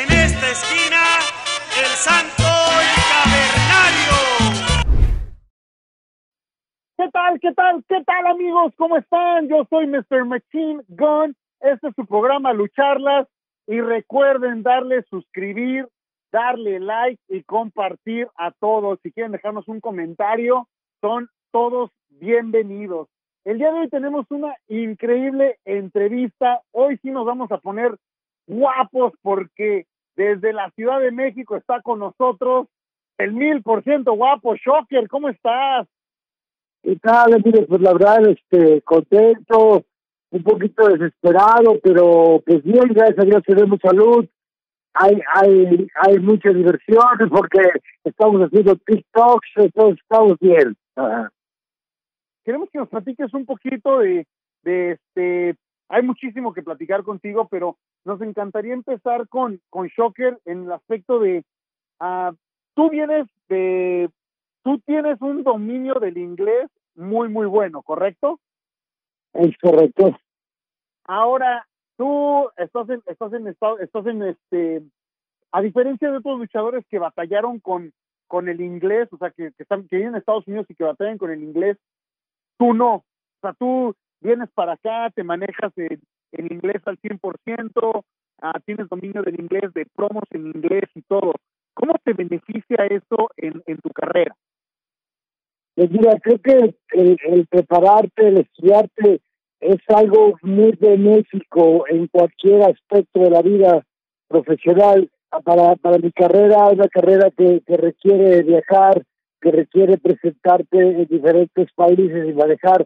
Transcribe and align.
En 0.00 0.10
esta 0.12 0.48
esquina, 0.50 1.02
el 1.78 1.92
santo 2.00 2.48
cavernario. 3.12 4.16
¿Qué 6.96 7.08
tal, 7.12 7.38
qué 7.38 7.52
tal, 7.52 7.84
qué 7.86 8.02
tal 8.04 8.26
amigos? 8.28 8.72
¿Cómo 8.78 8.96
están? 8.96 9.48
Yo 9.48 9.66
soy 9.68 9.88
Mr. 9.88 10.24
Machine 10.24 10.82
Gun. 10.88 11.36
Este 11.60 11.88
es 11.88 11.94
su 11.94 12.06
programa 12.06 12.54
Lucharlas. 12.54 13.28
Y 13.66 13.82
recuerden 13.82 14.62
darle 14.62 15.02
suscribir, 15.10 15.86
darle 16.32 16.80
like 16.80 17.20
y 17.28 17.42
compartir 17.42 18.26
a 18.38 18.52
todos. 18.52 19.00
Si 19.02 19.12
quieren 19.12 19.32
dejarnos 19.32 19.68
un 19.68 19.80
comentario, 19.80 20.66
son 21.02 21.28
todos 21.50 21.90
bienvenidos. 22.08 23.08
El 23.44 23.58
día 23.58 23.70
de 23.70 23.80
hoy 23.80 23.88
tenemos 23.90 24.24
una 24.30 24.54
increíble 24.66 25.58
entrevista. 25.66 26.62
Hoy 26.70 26.98
sí 27.02 27.10
nos 27.10 27.26
vamos 27.26 27.52
a 27.52 27.58
poner 27.58 27.98
guapos 28.46 29.12
porque 29.22 29.86
desde 30.16 30.52
la 30.52 30.70
Ciudad 30.70 31.00
de 31.00 31.12
México 31.12 31.56
está 31.56 31.80
con 31.82 31.98
nosotros 31.98 32.68
el 33.18 33.32
mil 33.32 33.62
por 33.62 33.82
ciento 33.84 34.12
guapo. 34.12 34.54
Shocker, 34.56 35.08
¿cómo 35.08 35.28
estás? 35.28 35.86
¿Qué 36.82 36.96
tal? 36.96 37.42
Mire, 37.44 37.66
pues 37.66 37.80
la 37.80 37.92
verdad, 37.92 38.26
este, 38.28 38.80
contento, 38.82 39.84
un 40.30 40.42
poquito 40.42 40.88
desesperado, 40.88 41.78
pero 41.82 42.42
pues 42.46 42.62
bien, 42.62 42.88
gracias 42.88 43.18
a 43.18 43.24
Dios 43.24 43.42
tenemos 43.44 43.78
salud. 43.82 44.26
Hay, 44.94 45.20
hay, 45.34 45.86
hay 45.94 46.18
mucha 46.18 46.50
diversión 46.50 47.04
porque 47.30 47.60
estamos 48.04 48.40
haciendo 48.42 48.76
TikToks, 48.76 49.48
entonces 49.56 50.00
estamos 50.02 50.36
bien. 50.40 50.76
Queremos 52.44 52.68
que 52.70 52.78
nos 52.78 52.88
platiques 52.88 53.32
un 53.34 53.44
poquito 53.44 53.98
de, 53.98 54.26
de 54.62 54.92
este, 54.92 55.56
hay 55.90 56.02
muchísimo 56.02 56.52
que 56.52 56.62
platicar 56.62 57.02
contigo, 57.02 57.48
pero 57.50 57.76
nos 58.04 58.22
encantaría 58.22 58.72
empezar 58.72 59.28
con, 59.28 59.60
con 59.70 59.88
Shocker 59.88 60.38
en 60.44 60.64
el 60.64 60.72
aspecto 60.72 61.18
de, 61.18 61.44
uh, 62.00 62.32
tú 62.74 62.90
vienes 62.90 63.26
de, 63.48 64.08
tú 64.62 64.78
tienes 64.86 65.20
un 65.20 65.42
dominio 65.42 65.94
del 65.94 66.16
inglés 66.16 66.70
muy, 66.94 67.28
muy 67.28 67.46
bueno, 67.46 67.82
¿correcto? 67.82 68.38
Es 69.32 69.56
correcto. 69.58 70.16
Ahora, 71.04 71.66
tú 71.96 72.48
estás 72.56 72.88
en, 72.88 73.02
estás 73.06 73.32
en 73.32 73.48
estás 73.48 74.06
en 74.06 74.22
este, 74.22 74.82
a 75.50 75.60
diferencia 75.60 76.08
de 76.08 76.18
otros 76.18 76.38
luchadores 76.38 76.84
que 76.88 77.00
batallaron 77.00 77.58
con, 77.58 77.92
con 78.28 78.48
el 78.48 78.60
inglés, 78.60 79.08
o 79.12 79.18
sea, 79.18 79.32
que, 79.32 79.50
que 79.56 79.64
están, 79.64 79.88
que 79.88 79.96
viven 79.96 80.10
en 80.10 80.20
Estados 80.20 80.46
Unidos 80.46 80.66
y 80.68 80.74
que 80.76 80.84
batallan 80.84 81.18
con 81.18 81.32
el 81.32 81.42
inglés, 81.42 81.78
tú 82.58 82.74
no. 82.74 82.94
O 82.94 83.40
sea, 83.42 83.54
tú 83.54 83.92
vienes 84.20 84.50
para 84.54 84.74
acá, 84.74 85.10
te 85.14 85.24
manejas 85.24 85.72
en, 85.76 86.00
inglés 86.32 86.82
al 86.86 86.98
100%, 86.98 88.04
ah, 88.42 88.60
tienes 88.64 88.88
dominio 88.88 89.22
del 89.22 89.40
inglés, 89.40 89.72
de 89.74 89.86
promos 89.94 90.24
en 90.30 90.46
inglés 90.46 90.84
y 90.94 91.02
todo. 91.02 91.32
¿Cómo 91.74 91.94
te 92.04 92.12
beneficia 92.12 92.86
eso 92.86 93.30
en, 93.36 93.62
tu 93.78 93.90
carrera? 93.90 94.34
Pues 95.74 95.90
mira, 95.90 96.18
creo 96.20 96.38
que 96.38 96.74
el, 96.92 97.16
el, 97.24 97.46
prepararte, 97.46 98.28
el 98.28 98.38
estudiarte 98.38 99.20
es 99.60 99.78
algo 99.88 100.36
muy 100.42 100.72
benéfico 100.72 101.86
en 101.88 102.06
cualquier 102.08 102.62
aspecto 102.62 103.20
de 103.20 103.30
la 103.30 103.42
vida 103.42 103.84
profesional. 104.28 105.10
Para, 105.44 105.76
para 105.76 105.98
mi 105.98 106.10
carrera, 106.10 106.70
una 106.70 106.88
carrera 106.88 107.30
que, 107.30 107.60
que 107.64 107.76
requiere 107.76 108.42
viajar, 108.42 109.04
que 109.40 109.52
requiere 109.52 109.96
presentarte 109.96 110.76
en 110.76 111.06
diferentes 111.06 111.72
países 111.72 112.28
y 112.28 112.32
manejar 112.32 112.84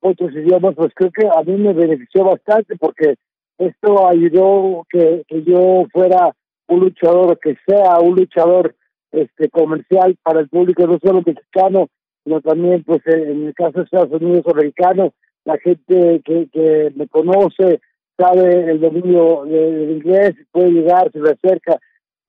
otros 0.00 0.32
idiomas, 0.32 0.74
pues 0.74 0.92
creo 0.94 1.10
que 1.10 1.26
a 1.26 1.42
mí 1.42 1.56
me 1.56 1.72
benefició 1.72 2.24
bastante 2.24 2.76
porque 2.76 3.16
esto 3.58 4.06
ayudó 4.06 4.86
que, 4.90 5.24
yo 5.28 5.86
fuera 5.92 6.34
un 6.68 6.80
luchador, 6.80 7.38
que 7.38 7.56
sea 7.66 7.98
un 8.00 8.16
luchador 8.16 8.74
este 9.12 9.48
comercial 9.48 10.16
para 10.22 10.40
el 10.40 10.48
público 10.48 10.86
no 10.86 10.98
solo 10.98 11.22
mexicano, 11.24 11.88
sino 12.24 12.40
también 12.40 12.82
pues 12.84 13.00
en 13.06 13.46
el 13.46 13.54
caso 13.54 13.78
de 13.78 13.84
Estados 13.84 14.20
Unidos 14.20 14.44
americano, 14.52 15.14
la 15.44 15.56
gente 15.58 16.20
que, 16.24 16.48
que 16.52 16.92
me 16.96 17.06
conoce 17.08 17.80
sabe 18.18 18.70
el 18.70 18.80
dominio 18.80 19.44
del 19.44 19.90
inglés, 19.90 20.34
puede 20.50 20.70
llegar, 20.70 21.10
se 21.12 21.20
me 21.20 21.30
acerca 21.30 21.78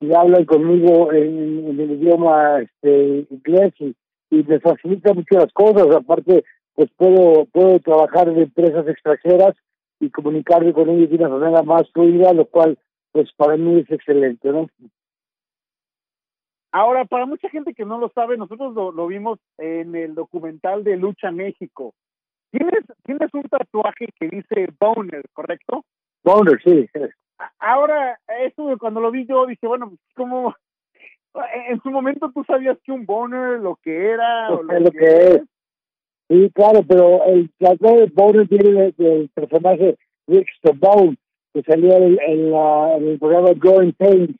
y 0.00 0.12
hablan 0.12 0.44
conmigo 0.44 1.12
en, 1.12 1.66
en 1.68 1.80
el 1.80 1.90
idioma 1.92 2.60
este 2.60 3.26
inglés 3.30 3.72
y, 3.80 3.94
y 4.30 4.42
me 4.44 4.60
facilita 4.60 5.12
mucho 5.12 5.36
las 5.36 5.52
cosas, 5.52 5.88
aparte 5.94 6.44
pues 6.78 6.92
puedo, 6.96 7.44
puedo 7.46 7.80
trabajar 7.80 8.28
en 8.28 8.38
empresas 8.38 8.86
extranjeras 8.86 9.56
y 9.98 10.10
comunicarme 10.10 10.72
con 10.72 10.88
ellos 10.88 11.10
de 11.10 11.16
una 11.16 11.28
manera 11.28 11.62
más 11.64 11.90
fluida, 11.90 12.32
lo 12.32 12.46
cual 12.46 12.78
pues 13.10 13.32
para 13.32 13.56
mí 13.56 13.80
es 13.80 13.90
excelente, 13.90 14.48
¿no? 14.52 14.68
Ahora, 16.70 17.04
para 17.04 17.26
mucha 17.26 17.48
gente 17.48 17.74
que 17.74 17.84
no 17.84 17.98
lo 17.98 18.10
sabe, 18.10 18.36
nosotros 18.36 18.74
lo, 18.74 18.92
lo 18.92 19.08
vimos 19.08 19.40
en 19.56 19.96
el 19.96 20.14
documental 20.14 20.84
de 20.84 20.96
Lucha 20.96 21.32
México. 21.32 21.94
Tienes, 22.52 22.84
tienes 23.02 23.34
un 23.34 23.42
tatuaje 23.42 24.10
que 24.14 24.28
dice 24.28 24.68
Boner, 24.78 25.24
¿correcto? 25.32 25.84
Boner, 26.22 26.62
sí. 26.62 26.88
Ahora, 27.58 28.20
eso 28.46 28.78
cuando 28.78 29.00
lo 29.00 29.10
vi 29.10 29.26
yo 29.26 29.46
dije, 29.46 29.66
bueno, 29.66 29.94
como 30.14 30.54
en 31.66 31.82
su 31.82 31.90
momento 31.90 32.30
tú 32.32 32.44
sabías 32.44 32.78
que 32.84 32.92
un 32.92 33.04
boner 33.04 33.58
lo 33.58 33.74
que 33.82 34.10
era 34.10 34.50
o 34.50 34.62
lo, 34.62 34.78
lo 34.78 34.90
que, 34.92 34.98
que 34.98 35.06
es. 35.06 35.42
Sí, 36.28 36.50
claro, 36.54 36.82
pero 36.86 37.24
el 37.24 37.50
tatuaje 37.58 38.00
de 38.00 38.06
Boner 38.06 38.48
tiene 38.48 38.92
del 38.98 39.30
personaje 39.30 39.96
Rick 40.26 40.48
Stone, 40.62 41.16
que 41.54 41.62
salía 41.62 41.96
en, 41.96 42.52
el 43.08 43.18
programa 43.18 43.52
Growing 43.54 43.92
Pains. 43.94 44.36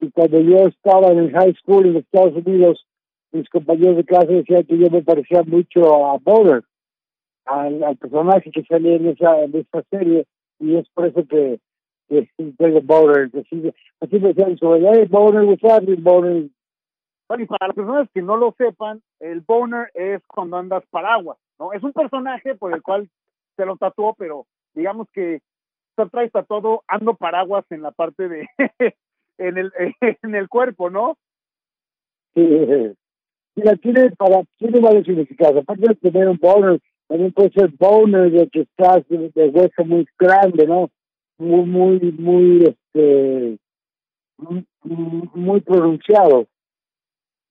Y 0.00 0.10
cuando 0.10 0.40
yo 0.40 0.66
estaba 0.66 1.12
en 1.12 1.18
el 1.18 1.32
high 1.32 1.54
school 1.54 1.86
en 1.86 1.96
Estados 1.96 2.34
Unidos, 2.44 2.86
mis 3.32 3.48
compañeros 3.48 3.96
de 3.96 4.04
clase 4.04 4.32
decían 4.32 4.64
que 4.64 4.76
yo 4.76 4.90
me 4.90 5.02
parecía 5.02 5.42
mucho 5.44 6.06
a 6.06 6.18
Boner, 6.18 6.62
al, 7.46 7.96
personaje 7.96 8.50
que 8.50 8.64
salía 8.64 8.96
en 8.96 9.08
esa, 9.08 9.42
en 9.44 9.56
esa 9.56 9.82
serie, 9.90 10.26
y 10.60 10.76
es 10.76 10.86
por 10.90 11.06
eso 11.06 11.26
que 11.26 11.58
que 12.08 12.28
tengo 12.58 12.82
Boner, 12.82 13.30
así, 13.34 13.72
así 14.00 14.18
me 14.18 14.28
decían 14.28 14.58
sobre, 14.58 14.86
hey, 14.92 15.06
Boner, 15.08 15.58
happening? 15.62 16.50
Y 17.36 17.46
para 17.46 17.68
las 17.68 17.74
personas 17.74 18.08
que 18.12 18.22
no 18.22 18.36
lo 18.36 18.54
sepan, 18.56 19.02
el 19.18 19.40
boner 19.40 19.90
es 19.94 20.22
cuando 20.26 20.58
andas 20.58 20.84
paraguas, 20.90 21.38
¿no? 21.58 21.72
Es 21.72 21.82
un 21.82 21.92
personaje 21.92 22.54
por 22.54 22.72
el 22.74 22.82
cual 22.82 23.08
se 23.56 23.64
lo 23.64 23.76
tatuó, 23.76 24.14
pero 24.14 24.46
digamos 24.74 25.08
que 25.12 25.40
se 25.96 26.06
trae 26.06 26.28
tatuado 26.28 26.82
ando 26.86 27.14
paraguas 27.14 27.64
en 27.70 27.82
la 27.82 27.92
parte 27.92 28.28
de 28.28 28.48
en 29.38 29.58
el 29.58 29.72
en 30.22 30.34
el 30.34 30.48
cuerpo, 30.48 30.90
¿no? 30.90 31.16
Sí, 32.34 32.42
mira, 33.54 33.76
tiene 33.76 34.10
para 34.10 34.42
tiene 34.58 34.80
varios 34.80 35.06
significados. 35.06 35.62
Aparte 35.62 35.88
de 35.88 35.94
tener 35.94 36.28
un 36.28 36.38
boner, 36.38 36.80
también 37.08 37.32
puede 37.32 37.50
ser 37.50 37.70
boner 37.78 38.30
de 38.30 38.48
que 38.48 38.60
estás 38.60 39.06
de, 39.08 39.30
de 39.34 39.48
hueso 39.48 39.84
muy 39.84 40.06
grande, 40.18 40.66
¿no? 40.66 40.90
Muy, 41.38 41.64
muy, 41.64 42.12
muy, 42.12 42.64
este, 42.64 43.58
muy, 44.36 44.66
muy 45.34 45.60
pronunciado. 45.62 46.46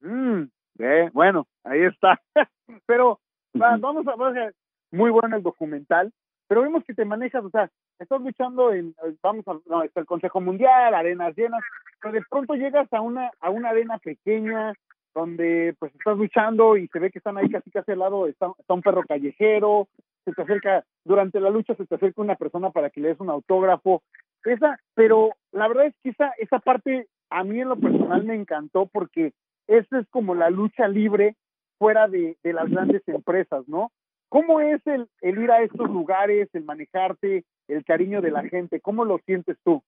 Mm, 0.03 0.43
eh, 0.79 1.09
bueno, 1.13 1.47
ahí 1.63 1.81
está. 1.83 2.21
pero 2.85 3.19
va, 3.59 3.77
vamos 3.77 4.05
a 4.07 4.15
ver, 4.31 4.53
muy 4.91 5.09
bueno 5.09 5.37
el 5.37 5.43
documental, 5.43 6.11
pero 6.47 6.61
vemos 6.61 6.83
que 6.83 6.93
te 6.93 7.05
manejas, 7.05 7.43
o 7.43 7.49
sea, 7.49 7.69
estás 7.99 8.21
luchando 8.21 8.73
en, 8.73 8.93
vamos 9.21 9.47
a, 9.47 9.57
no, 9.65 9.83
está 9.83 10.01
el 10.01 10.05
Consejo 10.05 10.41
Mundial, 10.41 10.93
arenas 10.93 11.35
llenas, 11.35 11.63
pero 12.01 12.13
de 12.13 12.21
pronto 12.29 12.53
llegas 12.55 12.91
a 12.91 13.01
una, 13.01 13.31
a 13.39 13.49
una 13.49 13.69
arena 13.69 13.97
pequeña, 13.97 14.73
donde 15.15 15.75
pues 15.79 15.93
estás 15.95 16.17
luchando 16.17 16.75
y 16.75 16.87
se 16.87 16.99
ve 16.99 17.11
que 17.11 17.19
están 17.19 17.37
ahí 17.37 17.49
casi 17.49 17.71
casi 17.71 17.91
al 17.91 17.99
lado, 17.99 18.27
está, 18.27 18.51
está 18.57 18.73
un 18.73 18.81
perro 18.81 19.03
callejero, 19.03 19.87
se 20.25 20.33
te 20.33 20.41
acerca, 20.41 20.83
durante 21.05 21.39
la 21.39 21.49
lucha 21.49 21.75
se 21.75 21.85
te 21.85 21.95
acerca 21.95 22.21
una 22.21 22.35
persona 22.35 22.71
para 22.71 22.89
que 22.89 22.99
le 22.99 23.09
des 23.09 23.19
un 23.19 23.29
autógrafo, 23.29 24.01
esa, 24.43 24.77
pero 24.93 25.31
la 25.51 25.67
verdad 25.67 25.85
es 25.85 25.95
que 26.03 26.09
esa, 26.09 26.33
esa 26.37 26.59
parte 26.59 27.07
a 27.29 27.43
mí 27.43 27.61
en 27.61 27.69
lo 27.69 27.77
personal 27.77 28.23
me 28.25 28.35
encantó 28.35 28.87
porque 28.87 29.33
esa 29.67 29.99
es 29.99 30.07
como 30.09 30.35
la 30.35 30.49
lucha 30.49 30.87
libre 30.87 31.35
fuera 31.77 32.07
de, 32.07 32.37
de 32.43 32.53
las 32.53 32.69
grandes 32.69 33.01
empresas, 33.07 33.67
¿no? 33.67 33.91
¿Cómo 34.29 34.59
es 34.61 34.81
el, 34.87 35.07
el 35.21 35.37
ir 35.43 35.51
a 35.51 35.61
estos 35.61 35.89
lugares, 35.89 36.49
el 36.53 36.63
manejarte, 36.63 37.43
el 37.67 37.85
cariño 37.85 38.21
de 38.21 38.31
la 38.31 38.43
gente? 38.43 38.79
¿Cómo 38.79 39.05
lo 39.05 39.19
sientes 39.25 39.57
tú? 39.63 39.83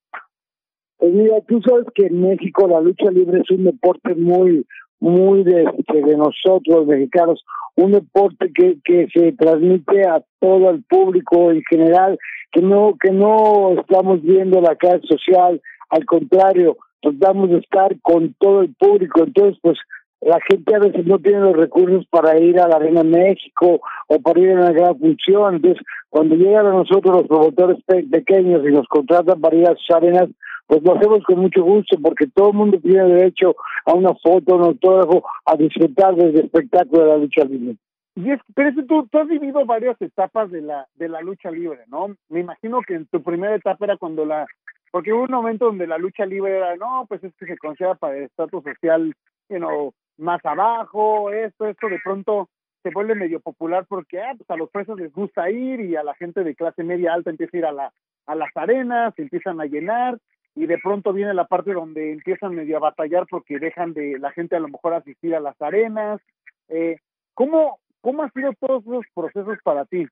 Pues 0.98 1.14
mira, 1.14 1.42
tú 1.48 1.62
sabes 1.62 1.88
que 1.96 2.08
en 2.08 2.22
México 2.22 2.68
la 2.68 2.80
lucha 2.80 3.10
libre 3.12 3.42
es 3.42 3.50
un 3.50 3.66
deporte 3.66 4.14
muy, 4.14 4.66
muy 5.00 5.44
de, 5.44 5.66
de 5.88 6.18
nosotros 6.18 6.86
mexicanos, 6.86 7.44
un 7.76 7.92
deporte 7.92 8.52
que, 8.54 8.78
que 8.84 9.08
se 9.14 9.34
transmite 9.34 10.08
a 10.08 10.24
todo 10.40 10.70
el 10.70 10.84
público 10.84 11.52
en 11.52 11.62
general, 11.70 12.18
que 12.52 12.62
no, 12.62 12.96
que 13.02 13.12
no 13.12 13.74
estamos 13.80 14.22
viendo 14.22 14.62
la 14.62 14.76
clase 14.76 15.02
social, 15.08 15.62
al 15.90 16.06
contrario, 16.06 16.78
tratamos 17.12 17.50
de 17.50 17.58
estar 17.58 17.96
con 18.02 18.34
todo 18.40 18.62
el 18.62 18.74
público, 18.76 19.24
entonces 19.24 19.58
pues 19.62 19.78
la 20.22 20.40
gente 20.50 20.76
a 20.76 20.80
veces 20.80 21.06
no 21.06 21.20
tiene 21.20 21.40
los 21.40 21.56
recursos 21.56 22.06
para 22.08 22.40
ir 22.40 22.60
a 22.60 22.68
la 22.68 22.78
Arena 22.78 23.04
México 23.04 23.80
o 24.08 24.20
para 24.20 24.40
ir 24.40 24.52
a 24.52 24.54
una 24.54 24.72
gran 24.72 24.98
función, 24.98 25.56
entonces 25.56 25.84
cuando 26.10 26.36
llegan 26.36 26.66
a 26.66 26.72
nosotros 26.72 27.18
los 27.18 27.28
promotores 27.28 27.78
pe 27.86 28.04
pequeños 28.04 28.66
y 28.66 28.72
nos 28.72 28.88
contratan 28.88 29.40
para 29.40 29.56
ir 29.56 29.68
a 29.68 29.76
sus 29.76 29.92
arenas, 29.92 30.30
pues 30.68 30.82
lo 30.84 30.96
hacemos 30.96 31.24
con 31.24 31.40
mucho 31.40 31.64
gusto 31.64 31.98
porque 32.02 32.26
todo 32.34 32.50
el 32.50 32.58
mundo 32.58 32.80
tiene 32.80 33.04
derecho 33.04 33.56
a 33.86 33.94
una 33.94 34.16
foto, 34.16 34.56
un 34.56 34.64
autógrafo, 34.64 35.24
a 35.46 35.56
disfrutar 35.56 36.16
del 36.16 36.38
espectáculo 36.38 37.04
de 37.04 37.10
la 37.10 37.18
lucha 37.18 37.44
libre. 37.44 37.76
Y 38.16 38.32
es, 38.32 38.40
pero 38.56 38.70
es 38.70 38.88
tú, 38.88 39.08
tú 39.12 39.20
has 39.20 39.28
vivido 39.28 39.66
varias 39.66 40.02
etapas 40.02 40.50
de 40.50 40.62
la, 40.62 40.88
de 40.96 41.10
la 41.10 41.22
lucha 41.22 41.52
libre, 41.52 41.82
¿no? 41.88 42.16
Me 42.30 42.40
imagino 42.40 42.80
que 42.82 42.96
en 42.96 43.06
tu 43.08 43.22
primera 43.22 43.56
etapa 43.56 43.86
era 43.86 43.98
cuando 43.98 44.26
la, 44.26 44.48
porque 44.96 45.12
hubo 45.12 45.24
un 45.24 45.32
momento 45.32 45.66
donde 45.66 45.88
la 45.88 45.98
lucha 45.98 46.26
libre 46.26 46.56
era, 46.56 46.78
no, 46.78 47.06
pues 47.10 47.22
es 47.22 47.36
que 47.36 47.46
se 47.46 47.58
considera 47.58 47.96
para 47.96 48.16
el 48.16 48.24
estatus 48.24 48.64
social, 48.64 49.14
you 49.50 49.58
know, 49.58 49.94
más 50.16 50.40
abajo, 50.46 51.32
esto, 51.32 51.66
esto, 51.66 51.90
de 51.90 52.00
pronto 52.02 52.48
se 52.82 52.92
vuelve 52.92 53.14
medio 53.14 53.42
popular 53.42 53.86
porque 53.90 54.22
ah, 54.22 54.32
pues 54.38 54.50
a 54.50 54.56
los 54.56 54.70
presos 54.70 54.98
les 54.98 55.12
gusta 55.12 55.52
ir 55.52 55.82
y 55.82 55.98
a 55.98 56.04
la 56.04 56.16
gente 56.16 56.46
de 56.46 56.56
clase 56.56 56.82
media 56.86 57.14
alta 57.14 57.30
empieza 57.30 57.58
a 57.58 57.60
ir 57.60 57.66
a, 57.66 57.72
la, 57.74 57.94
a 58.26 58.36
las 58.36 58.56
arenas, 58.56 59.14
empiezan 59.18 59.60
a 59.60 59.66
llenar 59.66 60.18
y 60.56 60.66
de 60.66 60.78
pronto 60.78 61.12
viene 61.12 61.34
la 61.34 61.46
parte 61.46 61.74
donde 61.74 62.14
empiezan 62.14 62.56
medio 62.56 62.78
a 62.78 62.80
batallar 62.80 63.28
porque 63.30 63.60
dejan 63.60 63.92
de 63.92 64.18
la 64.18 64.32
gente 64.32 64.56
a 64.56 64.62
lo 64.62 64.70
mejor 64.70 64.94
asistir 64.94 65.36
a 65.36 65.42
las 65.42 65.62
arenas. 65.62 66.22
Eh, 66.70 67.00
¿cómo, 67.34 67.80
¿Cómo 68.00 68.24
han 68.24 68.32
sido 68.32 68.54
todos 68.62 68.82
esos 68.84 69.06
procesos 69.14 69.58
para 69.62 69.84
ti? 69.84 70.08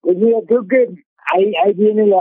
Pues 0.00 0.16
mira, 0.16 0.38
creo 0.48 0.66
que 0.66 1.04
ahí, 1.32 1.52
ahí 1.64 1.72
viene 1.74 2.06
la, 2.06 2.20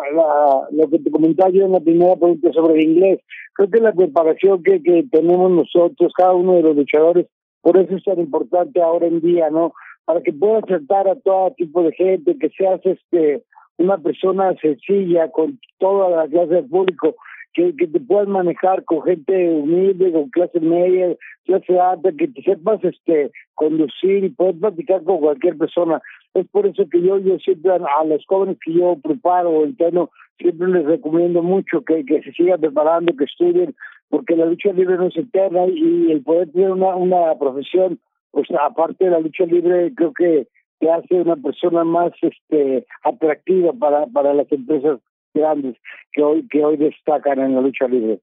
lo 0.71 0.89
que 0.89 0.99
te 0.99 1.11
comentaba 1.11 1.49
yo 1.49 1.65
en 1.65 1.73
la 1.73 1.79
primera 1.79 2.15
pregunta 2.15 2.51
sobre 2.53 2.75
el 2.75 2.89
inglés. 2.89 3.19
Creo 3.53 3.69
que 3.69 3.79
la 3.79 3.93
preparación 3.93 4.63
que, 4.63 4.81
que 4.81 5.05
tenemos 5.11 5.51
nosotros, 5.51 6.11
cada 6.15 6.33
uno 6.33 6.53
de 6.53 6.63
los 6.63 6.75
luchadores, 6.75 7.27
por 7.61 7.77
eso 7.77 7.95
es 7.95 8.03
tan 8.03 8.19
importante 8.19 8.81
ahora 8.81 9.07
en 9.07 9.21
día, 9.21 9.49
¿no? 9.49 9.73
Para 10.05 10.21
que 10.21 10.33
puedas 10.33 10.65
tratar 10.65 11.07
a 11.07 11.15
todo 11.15 11.51
tipo 11.51 11.83
de 11.83 11.93
gente, 11.93 12.37
que 12.37 12.49
seas 12.49 12.81
este 12.85 13.43
una 13.77 13.97
persona 13.97 14.53
sencilla 14.61 15.31
con 15.31 15.59
toda 15.79 16.09
la 16.09 16.27
clase 16.27 16.55
de 16.55 16.63
público, 16.63 17.15
que, 17.53 17.75
que 17.75 17.87
te 17.87 17.99
puedas 17.99 18.27
manejar 18.27 18.83
con 18.83 19.01
gente 19.03 19.49
humilde, 19.49 20.11
con 20.11 20.29
clase 20.29 20.59
media, 20.59 21.15
clase 21.45 21.79
alta, 21.79 22.11
que 22.17 22.27
te 22.27 22.41
sepas 22.43 22.83
este 22.83 23.31
conducir 23.55 24.23
y 24.23 24.29
poder 24.29 24.59
platicar 24.59 25.03
con 25.03 25.19
cualquier 25.19 25.57
persona. 25.57 26.01
Es 26.33 26.47
por 26.47 26.65
eso 26.65 26.83
que 26.89 27.01
yo, 27.01 27.19
yo 27.19 27.37
siempre 27.37 27.71
a, 27.71 28.03
los 28.05 28.25
jóvenes 28.25 28.57
que 28.63 28.73
yo 28.73 28.97
preparo 29.01 29.63
entreno, 29.63 30.09
siempre 30.39 30.67
les 30.67 30.85
recomiendo 30.85 31.43
mucho 31.43 31.81
que, 31.81 32.03
que 32.05 32.23
se 32.23 32.31
sigan 32.31 32.59
preparando, 32.59 33.15
que 33.15 33.25
estudien, 33.25 33.75
porque 34.09 34.35
la 34.35 34.45
lucha 34.45 34.73
libre 34.73 34.97
no 34.97 35.07
es 35.07 35.17
eterna 35.17 35.67
y 35.67 36.11
el 36.11 36.23
poder 36.23 36.51
tener 36.51 36.71
una, 36.71 36.95
una 36.95 37.37
profesión, 37.37 37.99
pues 38.31 38.47
aparte 38.59 39.05
de 39.05 39.11
la 39.11 39.19
lucha 39.19 39.45
libre, 39.45 39.93
creo 39.95 40.11
que 40.13 40.47
te 40.79 40.91
hace 40.91 41.21
una 41.21 41.35
persona 41.35 41.83
más 41.83 42.11
este 42.21 42.87
atractiva 43.03 43.71
para, 43.73 44.07
para 44.07 44.33
las 44.33 44.51
empresas 44.51 44.99
grandes 45.35 45.77
que 46.11 46.23
hoy 46.23 46.47
que 46.47 46.63
hoy 46.65 46.77
destacan 46.77 47.39
en 47.39 47.55
la 47.55 47.61
lucha 47.61 47.87
libre. 47.87 48.19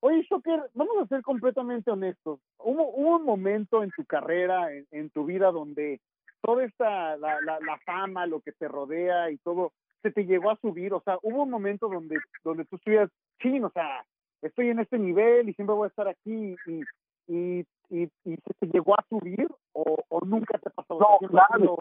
Oye, 0.00 0.22
Shocker, 0.28 0.60
vamos 0.74 0.98
a 1.02 1.06
ser 1.06 1.22
completamente 1.22 1.90
honestos. 1.90 2.38
¿Hubo, 2.58 2.90
hubo 2.94 3.16
un 3.16 3.24
momento 3.24 3.82
en 3.82 3.90
tu 3.90 4.04
carrera, 4.04 4.68
en 4.90 5.08
tu 5.10 5.24
vida, 5.24 5.50
donde 5.50 5.98
toda 6.44 6.64
esta, 6.64 7.16
la, 7.16 7.40
la, 7.40 7.58
la, 7.60 7.78
fama, 7.86 8.26
lo 8.26 8.40
que 8.40 8.52
te 8.52 8.68
rodea 8.68 9.30
y 9.30 9.38
todo, 9.38 9.72
se 10.02 10.10
te 10.10 10.26
llegó 10.26 10.50
a 10.50 10.56
subir? 10.56 10.92
O 10.92 11.00
sea, 11.00 11.18
¿hubo 11.22 11.42
un 11.42 11.50
momento 11.50 11.88
donde, 11.88 12.18
donde 12.44 12.66
tú 12.66 12.76
estuvieras, 12.76 13.10
sí, 13.40 13.58
o 13.60 13.70
sea, 13.70 14.04
estoy 14.42 14.68
en 14.68 14.80
este 14.80 14.98
nivel 14.98 15.48
y 15.48 15.54
siempre 15.54 15.74
voy 15.74 15.86
a 15.86 15.88
estar 15.88 16.06
aquí 16.06 16.54
y, 16.66 16.82
y, 17.28 17.64
y, 17.88 18.02
y 18.24 18.36
se 18.36 18.54
te 18.60 18.66
llegó 18.66 18.92
a 18.94 19.06
subir 19.08 19.48
o, 19.72 19.96
o 20.08 20.20
nunca 20.26 20.58
te 20.58 20.68
pasó? 20.68 20.98
No, 20.98 21.28
claro, 21.28 21.78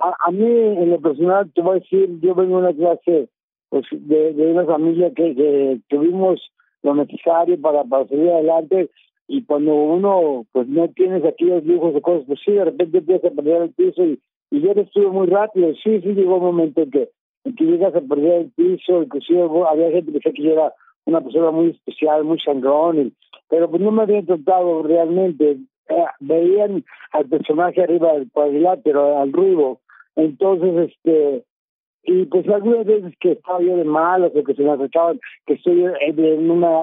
a, 0.00 0.14
a, 0.26 0.30
mí 0.30 0.44
en 0.44 0.90
lo 0.90 1.00
personal 1.00 1.50
te 1.54 1.62
voy 1.62 1.78
a 1.78 1.80
decir, 1.80 2.20
yo 2.20 2.34
vengo 2.34 2.60
de 2.60 2.68
una 2.68 2.74
clase 2.74 3.30
pues, 3.70 3.86
de, 3.90 4.34
de 4.34 4.52
una 4.52 4.66
familia 4.66 5.10
que, 5.14 5.34
que 5.34 5.80
tuvimos 5.88 6.52
lo 6.82 6.94
necesario 6.94 7.58
para, 7.58 7.84
para 7.84 8.06
seguir 8.06 8.28
adelante 8.30 8.90
y 9.28 9.44
cuando 9.44 9.74
uno 9.74 10.46
pues 10.52 10.68
no 10.68 10.88
tienes 10.88 11.24
aquellos 11.24 11.64
lujos 11.64 11.94
o 11.94 12.00
cosas, 12.00 12.24
pues 12.26 12.40
sí, 12.44 12.52
de 12.52 12.64
repente 12.64 12.98
empiezas 12.98 13.32
a 13.32 13.34
perder 13.34 13.62
el 13.62 13.70
piso 13.70 14.04
y, 14.04 14.20
y 14.50 14.60
yo 14.60 14.72
estuve 14.72 15.08
muy 15.08 15.26
rápido, 15.26 15.72
sí, 15.82 16.00
sí 16.00 16.14
llegó 16.14 16.36
un 16.36 16.44
momento 16.44 16.82
en 16.82 16.90
que, 16.90 17.08
en 17.44 17.54
que 17.56 17.64
llegas 17.64 17.94
a 17.94 18.00
perder 18.00 18.42
el 18.42 18.50
piso, 18.52 19.02
inclusive 19.02 19.42
había 19.68 19.90
gente 19.90 20.12
que 20.12 20.20
se 20.20 20.32
que 20.32 20.52
era 20.52 20.72
una 21.04 21.20
persona 21.20 21.50
muy 21.50 21.70
especial, 21.70 22.24
muy 22.24 22.38
sangrón, 22.40 23.00
y, 23.00 23.12
pero 23.48 23.70
pues 23.70 23.82
no 23.82 23.90
me 23.90 24.02
habían 24.02 24.26
tratado 24.26 24.82
realmente, 24.82 25.58
eh, 25.88 26.04
veían 26.20 26.84
al 27.12 27.26
personaje 27.26 27.82
arriba 27.82 28.12
del 28.12 28.30
cuadrilátero, 28.30 29.18
al 29.18 29.32
ruido, 29.32 29.80
entonces 30.14 30.90
este 30.90 31.44
y 32.08 32.24
pues 32.26 32.48
algunas 32.48 32.86
veces 32.86 33.14
que 33.18 33.32
estaba 33.32 33.60
yo 33.60 33.76
de 33.76 33.84
malas 33.84 34.30
o 34.34 34.44
que 34.44 34.54
se 34.54 34.62
me 34.62 34.70
acercaban 34.70 35.18
que 35.44 35.54
estoy 35.54 35.84
en 36.00 36.50
una 36.50 36.82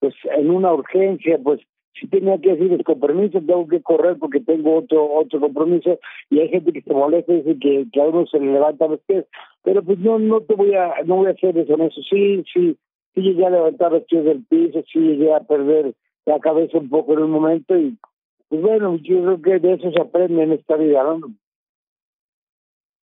pues 0.00 0.14
en 0.24 0.50
una 0.50 0.72
urgencia 0.72 1.38
pues 1.42 1.60
si 1.94 2.08
tenía 2.08 2.38
que 2.38 2.56
decir 2.56 2.82
con 2.84 3.00
permiso 3.00 3.40
tengo 3.40 3.68
que 3.68 3.82
correr 3.82 4.18
porque 4.18 4.40
tengo 4.40 4.76
otro 4.76 5.12
otro 5.12 5.40
compromiso 5.40 5.98
y 6.30 6.40
hay 6.40 6.48
gente 6.48 6.72
que 6.72 6.82
se 6.82 6.92
molesta 6.92 7.32
y 7.32 7.42
dice 7.42 7.58
que, 7.60 7.86
que 7.92 8.00
a 8.00 8.06
uno 8.06 8.26
se 8.26 8.40
le 8.40 8.52
levanta 8.52 8.88
los 8.88 9.00
pies 9.00 9.26
pero 9.62 9.82
pues 9.82 9.98
no 9.98 10.18
no 10.18 10.40
te 10.40 10.54
voy 10.54 10.74
a 10.74 11.02
no 11.04 11.16
voy 11.16 11.28
a 11.28 11.30
hacer 11.30 11.56
eso 11.56 11.74
en 11.74 11.82
eso 11.82 12.00
sí 12.08 12.44
sí 12.52 12.76
sí 13.14 13.20
llegué 13.20 13.46
a 13.46 13.50
levantar 13.50 13.92
los 13.92 14.04
pies 14.04 14.24
del 14.24 14.44
piso 14.44 14.82
sí 14.92 14.98
llegué 14.98 15.32
a 15.34 15.40
perder 15.40 15.94
la 16.26 16.40
cabeza 16.40 16.78
un 16.78 16.88
poco 16.88 17.12
en 17.12 17.20
un 17.20 17.30
momento 17.30 17.76
y 17.76 17.96
pues 18.48 18.62
bueno 18.62 18.96
yo 18.96 19.22
creo 19.22 19.42
que 19.42 19.58
de 19.58 19.74
eso 19.74 19.90
se 19.92 20.00
aprende 20.00 20.42
en 20.42 20.52
esta 20.52 20.76
vida 20.76 21.02
¿no? 21.04 21.20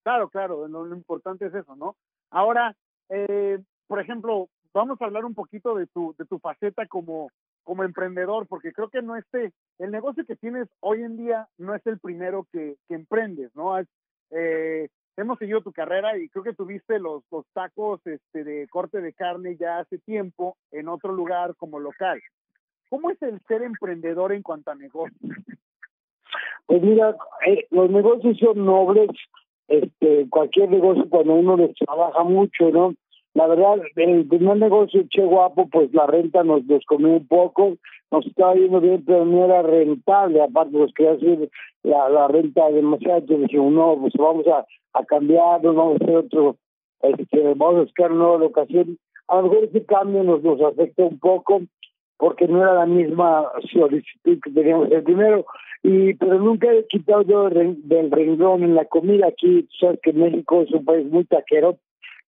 Claro, 0.07 0.29
claro, 0.29 0.69
lo, 0.69 0.85
lo, 0.85 0.95
importante 0.95 1.47
es 1.47 1.53
eso, 1.53 1.75
¿no? 1.75 1.97
Ahora, 2.31 2.77
eh, 3.09 3.59
por 3.87 3.99
ejemplo, 3.99 4.47
vamos 4.77 5.01
a 5.01 5.05
hablar 5.05 5.25
un 5.25 5.33
poquito 5.33 5.75
de 5.75 5.87
tu, 5.87 6.15
de 6.17 6.25
tu 6.25 6.39
faceta 6.39 6.85
como, 6.85 7.29
como 7.63 7.83
emprendedor, 7.83 8.47
porque 8.47 8.71
creo 8.71 8.89
que 8.89 9.01
no 9.01 9.15
este, 9.15 9.51
el 9.79 9.91
negocio 9.91 10.23
que 10.25 10.35
tienes 10.35 10.67
hoy 10.79 11.01
en 11.01 11.17
día 11.17 11.47
no 11.57 11.75
es 11.75 11.85
el 11.87 11.99
primero 11.99 12.45
que, 12.51 12.77
que 12.87 12.93
emprendes, 12.93 13.53
¿no? 13.55 13.77
Eh, 14.29 14.89
hemos 15.17 15.39
seguido 15.39 15.61
tu 15.61 15.71
carrera 15.71 16.17
y 16.17 16.29
creo 16.29 16.43
que 16.43 16.53
tuviste 16.53 16.99
los, 16.99 17.23
los 17.31 17.45
tacos 17.53 18.05
este, 18.05 18.43
de 18.43 18.67
corte 18.67 19.01
de 19.01 19.13
carne 19.13 19.57
ya 19.59 19.79
hace 19.79 19.97
tiempo 19.97 20.57
en 20.71 20.89
otro 20.89 21.11
lugar 21.11 21.55
como 21.55 21.79
local. 21.79 22.21
¿Cómo 22.89 23.09
es 23.09 23.21
el 23.23 23.41
ser 23.47 23.63
emprendedor 23.63 24.31
en 24.31 24.43
cuanto 24.43 24.71
a 24.71 24.75
negocios? 24.75 25.17
Pues 26.67 26.81
mira, 26.81 27.15
eh, 27.47 27.65
los 27.71 27.89
negocios 27.89 28.37
son 28.37 28.63
nobles, 28.63 29.09
este 29.67 30.27
cualquier 30.29 30.69
negocio 30.69 31.09
cuando 31.09 31.33
uno 31.33 31.57
les 31.57 31.73
trabaja 31.75 32.23
mucho, 32.23 32.69
¿no? 32.69 32.93
La 33.37 33.45
verdad, 33.45 33.83
el 33.97 34.27
primer 34.27 34.57
negocio, 34.57 35.03
Che 35.11 35.21
Guapo, 35.23 35.69
pues 35.69 35.93
la 35.93 36.07
renta 36.07 36.43
nos, 36.43 36.65
nos 36.65 36.83
comió 36.85 37.09
un 37.09 37.27
poco, 37.27 37.77
nos 38.09 38.25
estaba 38.25 38.55
yendo 38.55 38.81
bien, 38.81 39.03
pero 39.05 39.25
no 39.25 39.45
era 39.45 39.61
rentable, 39.61 40.41
aparte 40.41 40.75
nos 40.75 40.91
quería 40.95 41.11
hacer 41.11 41.47
la, 41.83 42.09
la 42.09 42.27
renta 42.29 42.67
demasiado, 42.71 43.19
entonces 43.19 43.43
dijimos, 43.43 43.73
no, 43.73 43.97
pues 44.01 44.13
vamos 44.17 44.47
a, 44.47 44.65
a 44.93 45.05
cambiar, 45.05 45.61
vamos 45.61 46.01
a 46.01 46.03
hacer 46.03 46.15
otro, 46.15 46.55
este, 47.03 47.53
vamos 47.53 47.75
a 47.75 47.81
buscar 47.81 48.11
una 48.11 48.23
nueva 48.23 48.37
locación. 48.39 48.97
A 49.27 49.35
lo 49.35 49.43
mejor 49.43 49.65
ese 49.65 49.85
cambio 49.85 50.23
nos, 50.23 50.41
nos 50.41 50.59
afecta 50.59 51.03
un 51.03 51.19
poco, 51.19 51.61
porque 52.17 52.47
no 52.47 52.63
era 52.63 52.73
la 52.73 52.85
misma 52.87 53.51
solicitud 53.71 54.39
que 54.43 54.49
teníamos 54.49 54.89
el 54.89 55.03
primero, 55.03 55.45
y 55.83 56.15
pero 56.15 56.39
nunca 56.39 56.73
he 56.73 56.87
quitado 56.87 57.21
yo 57.21 57.49
del 57.51 58.09
renglón 58.09 58.63
en 58.63 58.73
la 58.73 58.85
comida 58.85 59.27
aquí, 59.27 59.67
sabes 59.79 59.99
que 60.01 60.11
México 60.11 60.63
es 60.63 60.71
un 60.71 60.83
país 60.83 61.05
muy 61.05 61.25
taquero, 61.25 61.77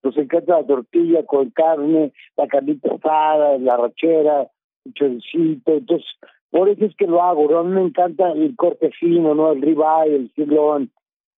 nos 0.03 0.17
encanta 0.17 0.59
la 0.59 0.65
tortilla 0.65 1.25
con 1.25 1.49
carne, 1.49 2.13
la 2.37 2.47
carnita 2.47 2.93
asada, 2.93 3.57
la 3.57 3.77
rachera, 3.77 4.47
el 4.85 4.93
choricito, 4.93 5.73
entonces 5.73 6.07
por 6.51 6.67
eso 6.69 6.85
es 6.85 6.95
que 6.95 7.05
lo 7.05 7.21
hago, 7.21 7.47
¿no? 7.49 7.59
A 7.59 7.63
mí 7.63 7.71
me 7.71 7.81
encanta 7.81 8.31
el 8.31 8.55
corte 8.55 8.89
fino, 8.99 9.35
¿no? 9.35 9.51
El 9.51 9.61
ribeye, 9.61 10.15
el 10.15 10.31
sirloin, 10.33 10.89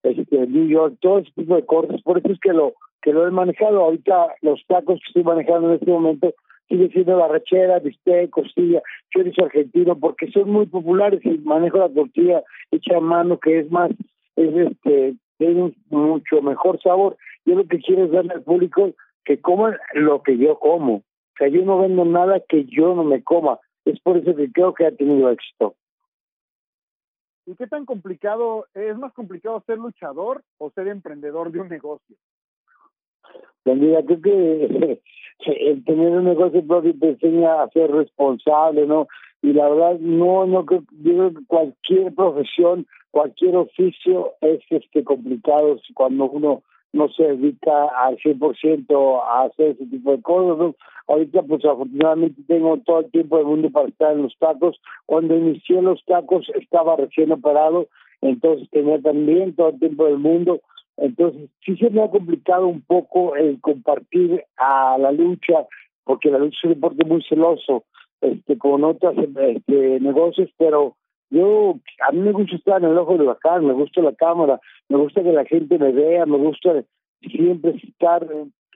este, 0.02 0.38
el 0.38 0.52
New 0.52 0.68
York, 0.68 0.96
todo 1.00 1.18
ese 1.18 1.30
tipo 1.32 1.54
de 1.54 1.66
cortes, 1.66 2.02
por 2.02 2.18
eso 2.18 2.32
es 2.32 2.40
que 2.40 2.52
lo 2.52 2.74
que 3.02 3.12
lo 3.12 3.26
he 3.26 3.30
manejado 3.30 3.82
ahorita, 3.82 4.36
los 4.42 4.64
tacos 4.68 5.00
que 5.00 5.08
estoy 5.08 5.24
manejando 5.24 5.68
en 5.68 5.74
este 5.74 5.90
momento 5.90 6.32
sigue 6.68 6.88
siendo 6.90 7.18
la 7.18 7.28
rachera, 7.28 7.80
bistec, 7.80 8.30
costilla, 8.30 8.80
chorizo 9.10 9.44
argentino, 9.44 9.98
porque 9.98 10.30
son 10.30 10.50
muy 10.50 10.66
populares 10.66 11.20
y 11.24 11.38
manejo 11.38 11.78
la 11.78 11.88
tortilla 11.88 12.42
hecha 12.70 12.96
a 12.96 13.00
mano, 13.00 13.38
que 13.38 13.58
es 13.58 13.70
más, 13.70 13.90
es 14.36 14.56
este, 14.56 15.16
tiene 15.36 15.72
mucho 15.90 16.40
mejor 16.40 16.80
sabor. 16.80 17.16
Yo 17.44 17.54
lo 17.56 17.66
que 17.66 17.78
quiero 17.78 18.04
es 18.04 18.12
darle 18.12 18.34
al 18.34 18.42
público 18.42 18.92
que 19.24 19.40
coman 19.40 19.76
lo 19.94 20.22
que 20.22 20.36
yo 20.36 20.58
como. 20.58 20.96
O 20.96 21.34
sea, 21.38 21.48
yo 21.48 21.62
no 21.62 21.80
vendo 21.80 22.04
nada 22.04 22.40
que 22.40 22.64
yo 22.64 22.94
no 22.94 23.04
me 23.04 23.22
coma. 23.22 23.58
Es 23.84 24.00
por 24.00 24.16
eso 24.16 24.34
que 24.36 24.50
creo 24.52 24.74
que 24.74 24.86
ha 24.86 24.92
tenido 24.92 25.30
éxito. 25.30 25.74
¿Y 27.46 27.56
qué 27.56 27.66
tan 27.66 27.84
complicado, 27.84 28.66
es 28.74 28.96
más 28.96 29.12
complicado 29.12 29.62
ser 29.66 29.78
luchador 29.78 30.42
o 30.58 30.70
ser 30.70 30.86
emprendedor 30.88 31.50
de 31.50 31.60
un 31.60 31.68
negocio? 31.68 32.16
Pues 33.64 33.76
mira, 33.76 34.02
creo 34.04 34.20
que 34.20 35.00
el 35.46 35.84
tener 35.84 36.12
un 36.12 36.24
negocio 36.24 36.64
propio 36.64 36.94
te 36.98 37.10
enseña 37.10 37.62
a 37.62 37.68
ser 37.70 37.90
responsable, 37.90 38.86
¿no? 38.86 39.08
Y 39.40 39.52
la 39.52 39.68
verdad, 39.68 39.98
no, 39.98 40.46
no 40.46 40.64
creo, 40.64 40.84
yo 40.90 41.12
creo 41.12 41.34
que 41.34 41.46
cualquier 41.46 42.14
profesión, 42.14 42.86
cualquier 43.10 43.56
oficio 43.56 44.34
es 44.40 44.60
este 44.70 45.02
complicado 45.02 45.80
cuando 45.94 46.30
uno 46.30 46.62
no 46.92 47.08
se 47.08 47.22
dedica 47.24 47.86
al 47.96 48.18
100% 48.18 49.22
a 49.26 49.44
hacer 49.44 49.70
ese 49.70 49.86
tipo 49.86 50.12
de 50.12 50.22
cosas. 50.22 50.74
Ahorita, 51.08 51.42
pues 51.42 51.64
afortunadamente 51.64 52.42
tengo 52.46 52.76
todo 52.78 53.00
el 53.00 53.10
tiempo 53.10 53.38
del 53.38 53.46
mundo 53.46 53.70
para 53.70 53.88
estar 53.88 54.12
en 54.12 54.22
los 54.22 54.36
tacos. 54.38 54.80
Cuando 55.06 55.36
inicié 55.36 55.80
los 55.82 56.04
tacos 56.04 56.48
estaba 56.54 56.96
recién 56.96 57.32
operado, 57.32 57.88
entonces 58.20 58.68
tenía 58.70 59.00
también 59.00 59.54
todo 59.56 59.70
el 59.70 59.78
tiempo 59.78 60.04
del 60.06 60.18
mundo. 60.18 60.60
Entonces 60.96 61.50
sí 61.64 61.76
se 61.76 61.90
me 61.90 62.02
ha 62.02 62.10
complicado 62.10 62.66
un 62.66 62.82
poco 62.82 63.34
el 63.36 63.60
compartir 63.60 64.44
a 64.56 64.98
la 64.98 65.10
lucha, 65.12 65.66
porque 66.04 66.30
la 66.30 66.38
lucha 66.38 66.58
es 66.58 66.64
un 66.64 66.74
deporte 66.74 67.04
muy 67.04 67.22
celoso, 67.22 67.84
este, 68.20 68.58
con 68.58 68.84
otros 68.84 69.14
este, 69.18 69.98
negocios, 70.00 70.50
pero 70.58 70.96
yo, 71.32 71.80
a 72.06 72.12
mí 72.12 72.20
me 72.20 72.32
gusta 72.32 72.56
estar 72.56 72.82
en 72.82 72.90
el 72.90 72.98
ojo 72.98 73.16
de 73.16 73.24
bacán, 73.24 73.66
me 73.66 73.72
gusta 73.72 74.02
la 74.02 74.12
cámara, 74.12 74.60
me 74.90 74.98
gusta 74.98 75.22
que 75.22 75.32
la 75.32 75.46
gente 75.46 75.78
me 75.78 75.90
vea, 75.90 76.26
me 76.26 76.36
gusta 76.36 76.84
siempre 77.22 77.74
estar 77.82 78.26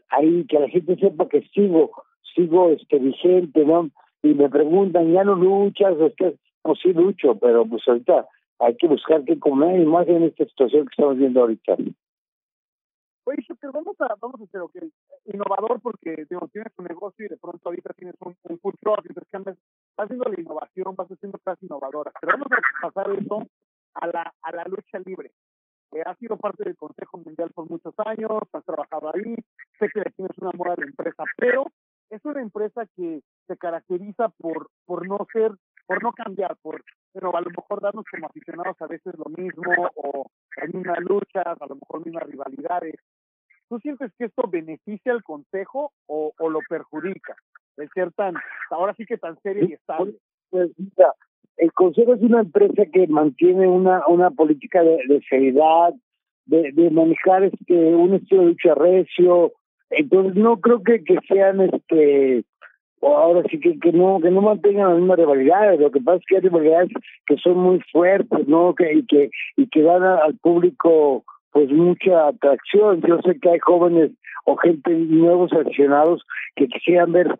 ahí, 0.08 0.46
que 0.48 0.58
la 0.58 0.68
gente 0.68 0.96
sepa 0.96 1.28
que 1.28 1.42
sigo, 1.54 1.90
sigo 2.34 2.70
este 2.70 2.98
vigente, 2.98 3.62
¿no? 3.64 3.90
Y 4.22 4.28
me 4.32 4.48
preguntan, 4.48 5.12
¿ya 5.12 5.22
no 5.22 5.34
luchas? 5.34 6.00
Es 6.00 6.14
que, 6.16 6.34
no, 6.64 6.74
sí 6.74 6.94
lucho, 6.94 7.36
pero 7.38 7.66
pues 7.66 7.82
ahorita 7.86 8.26
hay 8.60 8.74
que 8.76 8.88
buscar 8.88 9.22
qué 9.24 9.38
comer, 9.38 9.78
y 9.78 9.84
más 9.84 10.08
en 10.08 10.22
esta 10.22 10.46
situación 10.46 10.86
que 10.86 10.92
estamos 10.92 11.18
viendo 11.18 11.42
ahorita. 11.42 11.76
Oye, 13.28 13.42
que 13.42 13.66
vamos 13.66 14.00
a, 14.00 14.14
vamos 14.20 14.40
a 14.40 14.44
hacer 14.44 14.60
que 14.72 14.88
innovador 15.32 15.80
porque 15.80 16.26
digo, 16.30 16.46
tienes 16.52 16.72
un 16.78 16.84
negocio 16.84 17.26
y 17.26 17.28
de 17.28 17.36
pronto 17.36 17.68
ahorita 17.68 17.92
tienes 17.94 18.14
un, 18.20 18.36
un 18.44 18.58
food 18.60 18.74
truck, 18.80 19.04
entonces 19.04 19.58
vas 19.96 20.04
haciendo 20.04 20.30
la 20.30 20.40
innovación, 20.40 20.94
vas 20.94 21.10
haciendo 21.10 21.36
cosas 21.38 21.60
innovadoras. 21.60 22.14
Pero 22.20 22.34
vamos 22.34 22.46
a 22.52 22.86
pasar 22.86 23.10
eso 23.10 23.42
a 23.94 24.06
la, 24.06 24.32
a 24.42 24.52
la 24.52 24.64
lucha 24.66 25.00
libre. 25.04 25.32
Eh, 25.90 26.02
has 26.06 26.16
sido 26.18 26.36
parte 26.36 26.62
del 26.62 26.76
Consejo 26.76 27.18
Mundial 27.18 27.50
por 27.52 27.68
muchos 27.68 27.94
años, 28.04 28.30
has 28.52 28.64
trabajado 28.64 29.10
ahí, 29.12 29.34
sé 29.80 29.88
que 29.92 30.02
tienes 30.12 30.38
una 30.38 30.52
moda 30.54 30.76
de 30.76 30.84
empresa, 30.84 31.24
pero 31.36 31.66
es 32.10 32.24
una 32.24 32.42
empresa 32.42 32.86
que 32.94 33.22
se 33.48 33.56
caracteriza 33.56 34.28
por, 34.38 34.68
por 34.84 35.08
no 35.08 35.18
ser, 35.32 35.50
por 35.86 36.00
no 36.00 36.12
cambiar, 36.12 36.56
por 36.62 36.84
pero 37.16 37.34
a 37.34 37.40
lo 37.40 37.48
mejor 37.48 37.80
darnos 37.80 38.04
como 38.10 38.26
aficionados 38.26 38.76
a 38.78 38.86
veces 38.86 39.14
lo 39.16 39.24
mismo 39.34 39.72
o 39.94 40.26
las 40.54 40.74
mismas 40.74 41.00
luchas, 41.00 41.46
a 41.46 41.66
lo 41.66 41.76
mejor 41.76 42.04
mismas 42.04 42.24
rivalidades. 42.24 42.94
¿Tú 43.68 43.78
sientes 43.80 44.12
que 44.18 44.26
esto 44.26 44.48
beneficia 44.48 45.12
al 45.12 45.22
consejo 45.22 45.92
o, 46.06 46.32
o 46.38 46.50
lo 46.50 46.60
perjudica? 46.68 47.34
El 47.76 47.88
ser 47.90 48.12
tan, 48.12 48.34
ahora 48.70 48.94
sí 48.94 49.04
que 49.04 49.18
tan 49.18 49.38
serio 49.42 49.66
y 49.68 49.74
estable. 49.74 50.14
Pues 50.50 50.70
mira, 50.78 51.12
el 51.56 51.72
consejo 51.72 52.14
es 52.14 52.22
una 52.22 52.40
empresa 52.40 52.84
que 52.92 53.06
mantiene 53.06 53.66
una, 53.66 54.06
una 54.06 54.30
política 54.30 54.82
de, 54.82 55.20
seriedad, 55.28 55.94
de, 56.46 56.90
manejar 56.90 57.44
este 57.44 57.74
un 57.74 58.14
estilo 58.14 58.42
de 58.42 58.48
lucha 58.48 58.74
recio, 58.74 59.52
entonces 59.90 60.36
no 60.36 60.60
creo 60.60 60.82
que, 60.82 61.02
que 61.02 61.18
sean 61.28 61.60
este 61.60 62.44
ahora 63.02 63.42
sí 63.50 63.60
que, 63.60 63.78
que 63.78 63.92
no 63.92 64.20
que 64.20 64.30
no 64.30 64.40
mantengan 64.40 64.88
las 64.88 64.98
mismas 64.98 65.18
rivalidades 65.18 65.78
lo 65.78 65.90
que 65.90 66.00
pasa 66.00 66.16
es 66.16 66.24
que 66.26 66.36
hay 66.36 66.42
rivalidades 66.42 66.88
que 67.26 67.36
son 67.36 67.58
muy 67.58 67.80
fuertes 67.92 68.48
no 68.48 68.74
que 68.74 68.94
y 68.94 69.06
que 69.06 69.30
y 69.56 69.68
que 69.68 69.82
dan 69.82 70.02
al 70.02 70.34
público 70.38 71.24
pues 71.56 71.70
mucha 71.70 72.28
atracción. 72.28 73.00
Yo 73.00 73.18
sé 73.24 73.40
que 73.40 73.48
hay 73.48 73.58
jóvenes 73.60 74.10
o 74.44 74.56
gente 74.56 74.90
nuevos 74.90 75.50
aficionados 75.54 76.22
que 76.54 76.68
quisieran 76.68 77.12
ver, 77.12 77.34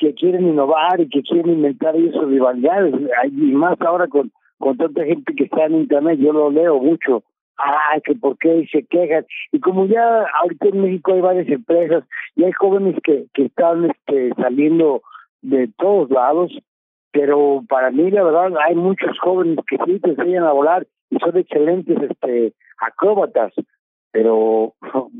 que 0.00 0.14
quieren 0.14 0.48
innovar 0.48 0.98
y 0.98 1.08
que 1.10 1.20
quieren 1.20 1.52
inventar 1.52 1.94
esas 1.94 2.26
rivalidades. 2.28 2.94
Y 3.26 3.52
más 3.52 3.78
ahora 3.82 4.08
con, 4.08 4.32
con 4.58 4.78
tanta 4.78 5.04
gente 5.04 5.34
que 5.34 5.44
está 5.44 5.66
en 5.66 5.80
internet, 5.80 6.18
yo 6.18 6.32
lo 6.32 6.50
leo 6.50 6.78
mucho. 6.78 7.22
Ah, 7.58 8.00
que 8.02 8.14
por 8.14 8.38
qué 8.38 8.66
se 8.72 8.84
quejan. 8.84 9.26
Y 9.52 9.60
como 9.60 9.84
ya 9.84 10.24
ahorita 10.40 10.68
en 10.68 10.80
México 10.80 11.12
hay 11.12 11.20
varias 11.20 11.48
empresas 11.50 12.04
y 12.36 12.44
hay 12.44 12.52
jóvenes 12.52 12.96
que, 13.04 13.26
que 13.34 13.44
están 13.44 13.90
este, 13.90 14.32
saliendo 14.40 15.02
de 15.42 15.68
todos 15.76 16.08
lados, 16.08 16.58
pero 17.12 17.62
para 17.68 17.90
mí 17.90 18.10
la 18.10 18.22
verdad 18.22 18.50
hay 18.66 18.76
muchos 18.76 19.18
jóvenes 19.18 19.58
que 19.68 19.76
sí 19.84 20.00
te 20.00 20.08
enseñan 20.12 20.44
a 20.44 20.52
volar 20.52 20.86
y 21.10 21.18
son 21.18 21.36
excelentes 21.36 21.96
este 22.02 22.54
acróbatas, 22.78 23.52
pero 24.10 24.74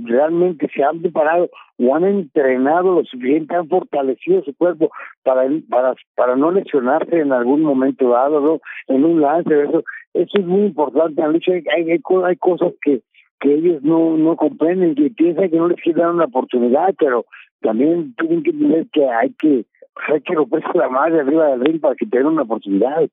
realmente 0.04 0.68
se 0.74 0.82
han 0.82 1.00
preparado 1.00 1.50
o 1.78 1.94
han 1.94 2.04
entrenado 2.04 2.94
lo 2.94 3.04
suficiente, 3.04 3.54
han 3.54 3.68
fortalecido 3.68 4.42
su 4.42 4.54
cuerpo 4.56 4.90
para 5.22 5.48
para 5.68 5.94
para 6.14 6.36
no 6.36 6.50
lesionarse 6.50 7.20
en 7.20 7.32
algún 7.32 7.62
momento 7.62 8.10
dado, 8.10 8.40
¿no? 8.40 8.60
En 8.86 9.04
un 9.04 9.20
lance, 9.20 9.62
eso 9.62 9.84
eso 10.14 10.38
es 10.38 10.46
muy 10.46 10.62
importante. 10.66 11.22
Hay, 11.22 11.40
hay, 11.76 11.90
hay 11.90 12.36
cosas 12.36 12.72
que 12.82 13.02
que 13.40 13.54
ellos 13.54 13.82
no 13.82 14.16
no 14.16 14.36
comprenden, 14.36 14.94
que 14.94 15.10
piensan 15.10 15.50
que 15.50 15.56
no 15.56 15.68
les 15.68 15.80
quieren 15.80 16.02
dar 16.02 16.12
una 16.12 16.24
oportunidad, 16.24 16.94
pero 16.98 17.24
también 17.60 18.14
tienen 18.14 18.42
que 18.42 18.50
entender 18.50 18.86
que 18.92 19.08
hay 19.08 19.32
que 19.34 19.64
hay 20.08 20.20
que 20.20 20.34
romperse 20.34 20.68
la 20.74 20.88
madre 20.88 21.20
arriba 21.20 21.48
del 21.48 21.60
ring 21.60 21.80
para 21.80 21.94
que 21.94 22.06
tengan 22.06 22.34
una 22.34 22.42
oportunidad. 22.42 23.08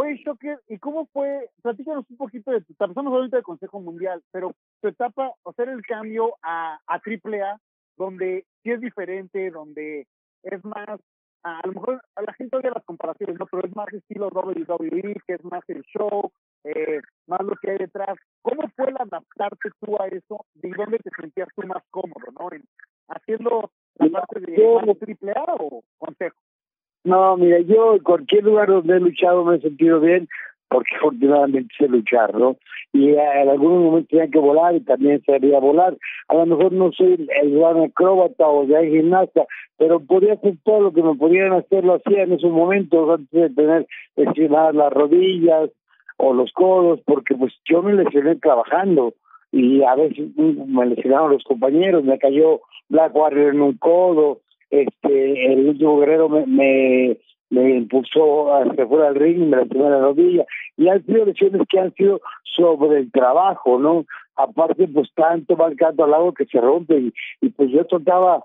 Oye, 0.00 0.14
Shocker, 0.24 0.60
¿y 0.68 0.78
cómo 0.78 1.06
fue? 1.06 1.50
Platícanos 1.60 2.08
un 2.08 2.16
poquito 2.16 2.52
de 2.52 2.60
tu 2.60 2.72
etapa. 2.72 2.92
Estamos 2.92 3.12
ahorita 3.12 3.38
del 3.38 3.42
Consejo 3.42 3.80
Mundial, 3.80 4.22
pero 4.30 4.54
tu 4.80 4.86
etapa, 4.86 5.32
hacer 5.44 5.70
el 5.70 5.82
cambio 5.82 6.36
a, 6.40 6.78
a 6.86 7.00
AAA, 7.04 7.58
donde 7.96 8.46
sí 8.62 8.70
es 8.70 8.80
diferente, 8.80 9.50
donde 9.50 10.06
es 10.44 10.64
más, 10.64 11.00
a, 11.42 11.66
lo 11.66 11.72
mejor 11.72 12.00
a 12.14 12.22
la 12.22 12.32
gente 12.34 12.56
odia 12.56 12.70
las 12.70 12.84
comparaciones, 12.84 13.40
¿no? 13.40 13.46
Pero 13.46 13.66
es 13.66 13.74
más 13.74 13.92
estilo 13.92 14.28
WWE, 14.28 15.16
que 15.26 15.34
es 15.34 15.44
más 15.44 15.64
el 15.66 15.82
show, 15.82 16.30
eh, 16.62 17.00
más 17.26 17.40
lo 17.40 17.56
que 17.56 17.72
hay 17.72 17.78
detrás. 17.78 18.16
¿Cómo 18.42 18.68
fue 18.76 18.90
el 18.90 18.96
adaptarte 19.00 19.70
tú 19.80 20.00
a 20.00 20.06
eso? 20.06 20.46
¿De 20.54 20.70
dónde 20.76 20.98
te 21.00 21.10
sentías 21.20 21.48
tú 21.56 21.66
más 21.66 21.82
cómodo, 21.90 22.30
no? 22.38 22.52
En, 22.52 22.62
¿Haciendo 23.08 23.72
la 23.94 24.20
parte 24.20 24.42
de 24.42 24.64
AAA 24.64 25.56
o 25.58 25.82
Consejo? 25.98 26.37
No, 27.08 27.38
mira, 27.38 27.60
yo 27.60 27.94
en 27.94 28.02
cualquier 28.02 28.44
lugar 28.44 28.68
donde 28.68 28.94
he 28.94 29.00
luchado 29.00 29.42
me 29.42 29.56
he 29.56 29.60
sentido 29.60 29.98
bien 29.98 30.28
porque 30.68 30.94
afortunadamente 30.96 31.74
sé 31.78 31.88
luchar, 31.88 32.34
¿no? 32.34 32.56
Y 32.92 33.08
en 33.14 33.48
algunos 33.48 33.82
momentos 33.82 34.10
tenía 34.10 34.28
que 34.28 34.38
volar 34.38 34.74
y 34.74 34.80
también 34.80 35.22
sabía 35.24 35.58
volar. 35.58 35.96
A 36.28 36.34
lo 36.34 36.44
mejor 36.44 36.72
no 36.72 36.92
soy 36.92 37.26
el 37.42 37.58
gran 37.58 37.82
acróbata 37.82 38.46
o 38.46 38.64
ya 38.64 38.82
gimnasta, 38.82 39.46
pero 39.78 40.00
podía 40.00 40.34
hacer 40.34 40.56
todo 40.64 40.80
lo 40.80 40.92
que 40.92 41.02
me 41.02 41.14
podían 41.14 41.54
hacer, 41.54 41.82
lo 41.82 41.94
hacía 41.94 42.24
en 42.24 42.32
esos 42.32 42.50
momentos 42.50 43.08
antes 43.08 43.40
de 43.40 43.50
tener 43.50 43.86
lesionadas 44.16 44.74
las 44.74 44.92
rodillas 44.92 45.70
o 46.18 46.34
los 46.34 46.52
codos, 46.52 47.00
porque 47.06 47.34
pues 47.36 47.54
yo 47.64 47.82
me 47.82 47.94
lesioné 47.94 48.36
trabajando 48.36 49.14
y 49.50 49.82
a 49.82 49.94
veces 49.94 50.28
me 50.36 50.84
lesionaron 50.84 51.32
los 51.32 51.44
compañeros, 51.44 52.04
me 52.04 52.18
cayó 52.18 52.60
Black 52.90 53.16
Warrior 53.16 53.54
en 53.54 53.62
un 53.62 53.78
codo, 53.78 54.40
este 54.70 55.52
el 55.52 55.68
último 55.68 55.98
guerrero 55.98 56.28
me, 56.28 56.46
me, 56.46 57.18
me 57.50 57.76
impulsó 57.76 58.54
hacia 58.54 58.86
fuera 58.86 59.06
del 59.06 59.14
ring 59.16 59.48
me 59.48 59.56
lastimó 59.56 59.88
la 59.88 60.00
rodilla 60.00 60.44
y 60.76 60.88
han 60.88 61.04
sido 61.04 61.24
lesiones 61.24 61.62
que 61.68 61.80
han 61.80 61.92
sido 61.94 62.20
sobre 62.56 62.98
el 62.98 63.10
trabajo 63.10 63.78
no 63.78 64.04
aparte 64.36 64.88
pues 64.88 65.08
tanto 65.14 65.56
va 65.56 65.74
canto 65.74 66.04
al 66.04 66.10
lado 66.10 66.32
que 66.32 66.46
se 66.46 66.60
rompe 66.60 67.12
y, 67.40 67.48
pues 67.50 67.70
yo 67.70 67.84
trataba 67.86 68.44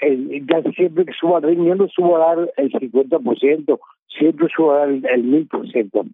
eh, 0.00 0.42
casi 0.46 0.72
siempre 0.72 1.04
que 1.04 1.12
subo 1.12 1.36
al 1.36 1.42
ring 1.42 1.64
yo 1.64 1.74
no 1.74 1.88
subo 1.88 2.16
a 2.16 2.34
dar 2.34 2.52
el 2.56 2.72
50% 2.72 3.78
siempre 4.18 4.48
subo 4.54 4.72
a 4.72 4.78
dar 4.78 4.88
el, 4.88 5.04
el 5.06 5.48
1000% 5.48 6.10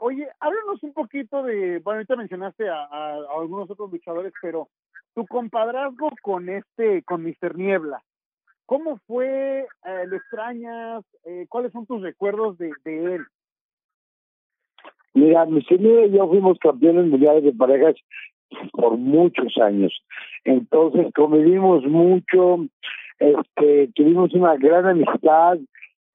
Oye, 0.00 0.28
háblanos 0.38 0.80
un 0.84 0.92
poquito 0.92 1.42
de, 1.42 1.80
bueno, 1.80 1.96
ahorita 1.96 2.14
mencionaste 2.14 2.68
a 2.68 3.18
algunos 3.36 3.68
otros 3.68 3.90
luchadores, 3.90 4.32
pero 4.40 4.68
tu 5.18 5.26
compadrazgo 5.26 6.10
con 6.22 6.48
este, 6.48 7.02
con 7.02 7.24
Mr. 7.24 7.56
Niebla, 7.56 8.00
¿cómo 8.66 9.00
fue? 9.08 9.62
Eh, 9.62 10.06
¿Lo 10.06 10.16
extrañas? 10.16 11.04
Eh, 11.24 11.46
¿Cuáles 11.48 11.72
son 11.72 11.86
tus 11.86 12.00
recuerdos 12.02 12.56
de, 12.56 12.70
él? 12.84 13.22
Mira, 15.14 15.44
Mr. 15.44 15.80
Niebla 15.80 16.06
y 16.06 16.12
yo 16.12 16.28
fuimos 16.28 16.56
campeones 16.60 17.06
mundiales 17.06 17.42
de 17.42 17.52
parejas 17.52 17.96
por 18.70 18.96
muchos 18.96 19.58
años. 19.58 19.92
Entonces 20.44 21.12
convivimos 21.12 21.82
mucho, 21.84 22.68
este, 23.18 23.90
tuvimos 23.96 24.32
una 24.34 24.54
gran 24.56 24.86
amistad, 24.86 25.58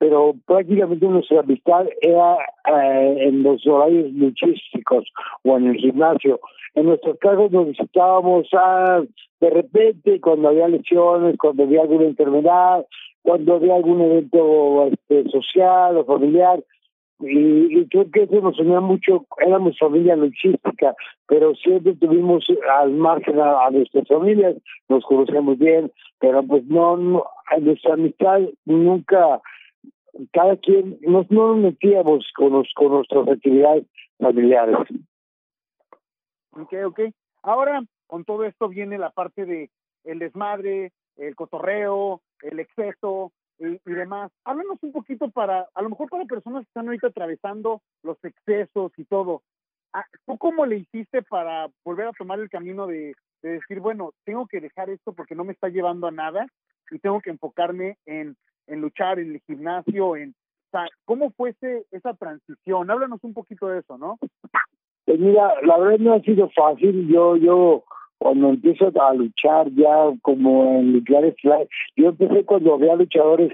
pero 0.03 0.36
prácticamente 0.45 1.05
nuestra 1.05 1.39
amistad 1.39 1.86
era 2.01 2.36
eh, 2.67 3.15
en 3.22 3.41
los 3.41 3.65
horarios 3.65 4.12
luchísticos 4.12 5.05
o 5.43 5.55
en 5.55 5.67
el 5.67 5.77
gimnasio. 5.77 6.41
En 6.75 6.88
nuestros 6.88 7.17
casos 7.19 7.50
nos 7.53 7.67
visitábamos 7.67 8.50
ah, 8.51 9.01
de 9.39 9.50
repente 9.50 10.19
cuando 10.19 10.50
había 10.50 10.67
lesiones, 10.67 11.38
cuando 11.38 11.63
había 11.63 11.83
alguna 11.83 12.03
enfermedad, 12.03 12.86
cuando 13.22 13.55
había 13.55 13.75
algún 13.75 14.01
evento 14.01 14.88
este, 14.91 15.29
social 15.29 15.95
o 15.95 16.03
familiar. 16.03 16.62
Y, 17.22 17.79
y 17.79 17.88
creo 17.88 18.12
que 18.12 18.24
eso 18.24 18.41
nos 18.41 18.60
unía 18.60 18.81
mucho, 18.81 19.25
éramos 19.39 19.79
familia 19.79 20.17
luchística, 20.17 20.95
pero 21.27 21.55
siempre 21.55 21.95
tuvimos 21.95 22.45
al 22.77 22.91
margen 22.91 23.39
a, 23.39 23.67
a 23.67 23.72
nuestras 23.72 24.05
familias, 24.10 24.57
nos 24.89 25.05
conocíamos 25.05 25.57
bien, 25.57 25.93
pero 26.19 26.43
pues 26.43 26.65
no, 26.65 26.98
no 26.98 27.24
nuestra 27.62 27.93
amistad 27.93 28.41
nunca 28.65 29.41
cada 30.32 30.58
quien, 30.58 30.98
nos, 31.01 31.29
no 31.32 31.50
nos 31.50 31.58
metíamos 31.58 32.29
con, 32.36 32.53
los, 32.53 32.72
con 32.75 32.89
nuestras 32.91 33.27
actividades 33.27 33.86
familiares. 34.17 34.75
Ok, 36.51 36.74
ok. 36.86 37.00
Ahora, 37.41 37.84
con 38.08 38.24
todo 38.24 38.43
esto 38.46 38.70
viene 38.70 38.98
la 38.98 39.10
parte 39.10 39.46
de 39.46 39.70
el 40.03 40.20
desmadre, 40.20 40.91
el 41.17 41.36
cotorreo, 41.36 42.22
el 42.41 42.60
exceso 42.60 43.32
y, 43.58 43.67
y, 43.67 43.93
demás. 43.93 44.32
Háblanos 44.43 44.77
un 44.82 44.91
poquito 44.91 45.29
para, 45.29 45.67
a 45.74 45.82
lo 45.82 45.89
mejor 45.89 46.10
para 46.10 46.25
personas 46.25 46.63
que 46.63 46.70
están 46.70 46.88
ahorita 46.88 47.08
atravesando 47.08 47.82
los 48.03 48.17
excesos 48.24 48.91
y 48.98 49.05
todo. 49.05 49.41
Ah, 49.93 50.05
¿Tú 50.25 50.38
cómo 50.38 50.65
le 50.65 50.77
hiciste 50.77 51.22
para 51.24 51.67
volver 51.84 52.08
a 52.08 52.13
tomar 52.13 52.39
el 52.39 52.50
camino 52.50 52.88
de, 52.88 53.15
de 53.41 53.50
decir, 53.50 53.79
bueno, 53.79 54.12
tengo 54.25 54.48
que 54.48 54.60
dejar 54.60 54.89
esto 54.89 55.13
porque 55.13 55.36
no 55.36 55.43
me 55.43 55.53
está 55.53 55.70
llevando 55.70 56.08
a 56.08 56.12
nada 56.12 56.48
y 56.91 57.00
tengo 57.00 57.22
que 57.22 57.29
enfocarme 57.29 57.98
en, 58.05 58.36
en 58.67 58.82
luchar 58.82 59.20
en 59.20 59.36
el 59.36 59.41
gimnasio, 59.41 60.15
en, 60.15 60.29
o 60.29 60.72
sea, 60.72 60.88
¿cómo 61.05 61.32
fue 61.32 61.51
ese, 61.51 61.86
esa 61.91 62.13
transición? 62.13 62.89
Háblanos 62.89 63.24
un 63.24 63.34
poquito 63.34 63.67
de 63.67 63.79
eso, 63.79 63.98
¿no? 63.98 64.17
Pues 65.05 65.20
mira, 65.20 65.53
la 65.63 65.77
verdad 65.77 66.00
no 66.00 66.13
ha 66.13 66.22
sido 66.22 66.50
fácil. 66.50 67.08
Yo, 67.08 67.36
yo, 67.36 67.84
cuando 68.17 68.50
empiezo 68.50 68.91
a 69.01 69.13
luchar 69.13 69.70
ya 69.72 70.12
como 70.22 70.79
en 70.79 70.93
luchar 70.93 71.24
yo 71.96 72.10
empecé 72.10 72.46
cuando 72.46 72.74
había 72.74 72.96
luchadores 72.96 73.51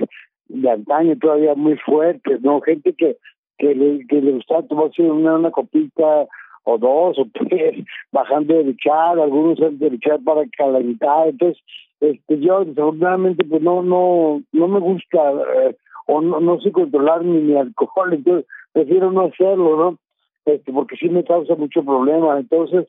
de 0.47 0.69
antaño 0.69 1.17
todavía 1.17 1.55
muy 1.55 1.75
fuertes, 1.77 2.41
¿no? 2.41 2.61
Gente 2.61 2.93
que, 2.93 3.17
que, 3.57 3.73
le, 3.73 4.05
que 4.07 4.21
le 4.21 4.33
gustaba 4.33 4.63
tomarse 4.63 5.01
una, 5.01 5.35
una 5.35 5.51
copita 5.51 6.27
o 6.63 6.77
dos 6.77 7.17
o 7.17 7.25
tres, 7.33 7.83
bajando 8.11 8.53
de 8.53 8.65
luchar, 8.65 9.19
algunos 9.19 9.57
de 9.57 9.89
luchar 9.89 10.19
para 10.23 10.43
calentar, 10.55 11.29
entonces 11.29 11.61
este 12.01 12.39
yo 12.39 12.65
desafortunadamente 12.65 13.43
pues 13.43 13.61
no 13.61 13.81
no 13.81 14.41
no 14.51 14.67
me 14.67 14.79
gusta 14.79 15.19
eh, 15.63 15.75
o 16.07 16.21
no, 16.21 16.39
no 16.39 16.59
sé 16.59 16.71
controlar 16.71 17.23
ni 17.23 17.39
mi 17.39 17.55
alcohol, 17.55 18.13
entonces 18.13 18.45
prefiero 18.71 19.11
no 19.11 19.25
hacerlo, 19.25 19.77
¿no? 19.77 19.97
Este, 20.45 20.71
porque 20.73 20.95
sí 20.95 21.07
me 21.07 21.23
causa 21.23 21.55
mucho 21.55 21.83
problema. 21.83 22.39
Entonces, 22.39 22.87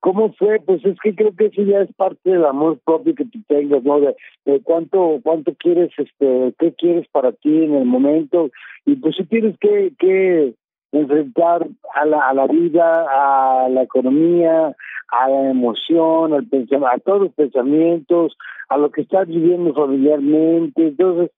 ¿cómo 0.00 0.32
fue? 0.34 0.60
Pues 0.60 0.84
es 0.84 0.98
que 1.02 1.14
creo 1.14 1.34
que 1.34 1.46
eso 1.46 1.62
ya 1.62 1.80
es 1.80 1.92
parte 1.94 2.30
del 2.30 2.44
amor 2.44 2.78
propio 2.84 3.14
que 3.14 3.24
tú 3.24 3.38
tengas, 3.48 3.82
¿no? 3.84 4.00
De, 4.00 4.14
de 4.44 4.60
cuánto 4.60 5.18
cuánto 5.22 5.54
quieres, 5.54 5.90
este, 5.96 6.54
qué 6.58 6.74
quieres 6.74 7.08
para 7.08 7.32
ti 7.32 7.64
en 7.64 7.74
el 7.74 7.86
momento 7.86 8.50
y 8.84 8.96
pues 8.96 9.16
si 9.16 9.24
tienes 9.24 9.56
que 9.58 9.92
que 9.98 10.54
enfrentar 10.92 11.66
a 11.94 12.04
la, 12.04 12.28
a 12.28 12.34
la 12.34 12.46
vida, 12.46 13.06
a 13.08 13.68
la 13.68 13.82
economía, 13.82 14.74
a 15.08 15.28
la 15.28 15.50
emoción, 15.50 16.32
al 16.32 16.48
a 16.86 16.98
todos 16.98 17.20
los 17.22 17.32
pensamientos, 17.34 18.36
a 18.68 18.78
lo 18.78 18.90
que 18.90 19.02
estás 19.02 19.26
viviendo 19.28 19.74
familiarmente. 19.74 20.88
Entonces, 20.88 21.30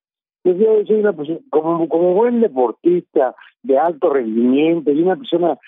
pues 0.43 0.59
yo 0.59 0.85
soy 0.87 1.01
una 1.01 1.13
persona, 1.13 1.39
como, 1.51 1.89
como 1.89 2.15
buen 2.15 2.41
deportista 2.41 3.35
de 3.63 3.79
alto 3.79 4.11
rendimiento 4.11 4.91
y 4.91 5.03
una 5.03 5.17
persona 5.17 5.59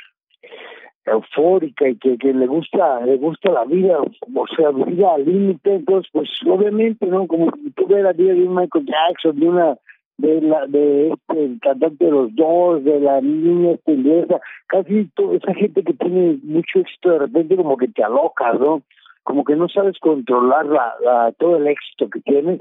eufórica 1.04 1.88
y 1.88 1.96
que, 1.96 2.16
que 2.16 2.32
le 2.32 2.46
gusta 2.46 3.04
le 3.04 3.16
gusta 3.16 3.50
la 3.50 3.64
vida, 3.64 3.98
o 4.00 4.46
sea, 4.56 4.70
vida 4.70 5.14
al 5.14 5.24
límite, 5.24 5.74
entonces 5.74 6.08
pues 6.12 6.30
obviamente, 6.46 7.06
¿no? 7.06 7.26
Como 7.26 7.50
tú 7.74 7.86
ves 7.88 8.04
la 8.04 8.12
vida 8.12 8.34
de 8.34 8.44
un 8.44 8.54
Michael 8.54 8.86
Jackson, 8.86 9.38
de 9.38 9.48
una 9.48 9.76
de 10.22 10.40
la 10.40 10.66
de 10.68 11.08
este 11.08 11.58
cantante 11.60 12.04
de 12.04 12.10
los 12.10 12.34
dos, 12.36 12.84
de 12.84 13.00
la 13.00 13.20
niña 13.20 13.76
esta 13.84 14.40
casi 14.68 15.08
toda 15.16 15.36
esa 15.36 15.52
gente 15.54 15.82
que 15.82 15.92
tiene 15.94 16.38
mucho 16.44 16.78
éxito 16.78 17.10
de 17.10 17.18
repente 17.18 17.56
como 17.56 17.76
que 17.76 17.88
te 17.88 18.04
alocas, 18.04 18.58
¿no? 18.60 18.82
Como 19.24 19.44
que 19.44 19.56
no 19.56 19.68
sabes 19.68 19.98
controlar 19.98 20.66
la, 20.66 21.32
todo 21.38 21.56
el 21.56 21.66
éxito 21.66 22.08
que 22.08 22.20
tienes 22.20 22.60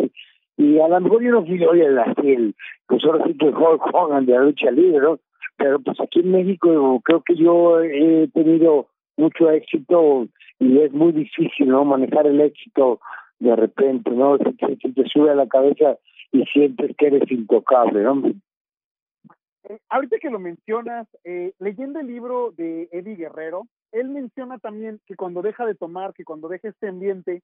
y 0.58 0.80
a 0.80 0.88
lo 0.88 1.00
mejor 1.00 1.24
yo 1.24 1.32
no 1.32 1.46
fui 1.46 1.64
hoy 1.64 1.82
el, 1.82 2.00
el 2.24 2.56
pues 2.88 3.04
ahora 3.06 3.26
sí 3.26 3.38
que 3.38 3.50
Hulk 3.50 3.94
Hogan 3.94 4.26
de 4.26 4.34
la 4.34 4.44
lucha 4.44 4.72
libre, 4.72 5.00
¿no? 5.00 5.20
Pero 5.58 5.80
pues 5.80 6.00
aquí 6.02 6.22
en 6.22 6.32
México 6.32 7.00
creo 7.04 7.22
que 7.22 7.36
yo 7.36 7.80
he 7.82 8.28
tenido 8.34 8.88
mucho 9.18 9.52
éxito 9.52 10.28
y 10.60 10.80
es 10.80 10.92
muy 10.94 11.12
difícil, 11.12 11.68
¿no? 11.68 11.86
Manejar 11.86 12.26
el 12.26 12.42
éxito 12.42 13.00
de 13.40 13.56
repente, 13.56 14.10
¿no? 14.12 14.38
Se, 14.38 14.76
se 14.78 14.90
te 14.94 15.04
sube 15.10 15.30
a 15.30 15.36
la 15.36 15.48
cabeza 15.48 15.98
y 16.32 16.44
sientes 16.46 16.96
que 16.98 17.08
eres 17.08 17.30
intocable, 17.32 18.02
¿no? 18.02 18.22
Eh, 19.64 19.80
ahorita 19.90 20.18
que 20.20 20.30
lo 20.30 20.40
mencionas, 20.40 21.08
eh, 21.24 21.54
leyendo 21.60 22.00
el 22.00 22.08
libro 22.08 22.52
de 22.58 22.90
Eddie 22.92 23.16
Guerrero, 23.16 23.68
él 23.92 24.10
menciona 24.10 24.58
también 24.58 25.00
que 25.06 25.16
cuando 25.16 25.42
deja 25.42 25.66
de 25.66 25.76
tomar, 25.76 26.14
que 26.14 26.24
cuando 26.24 26.48
deja 26.48 26.70
este 26.70 26.88
ambiente, 26.88 27.42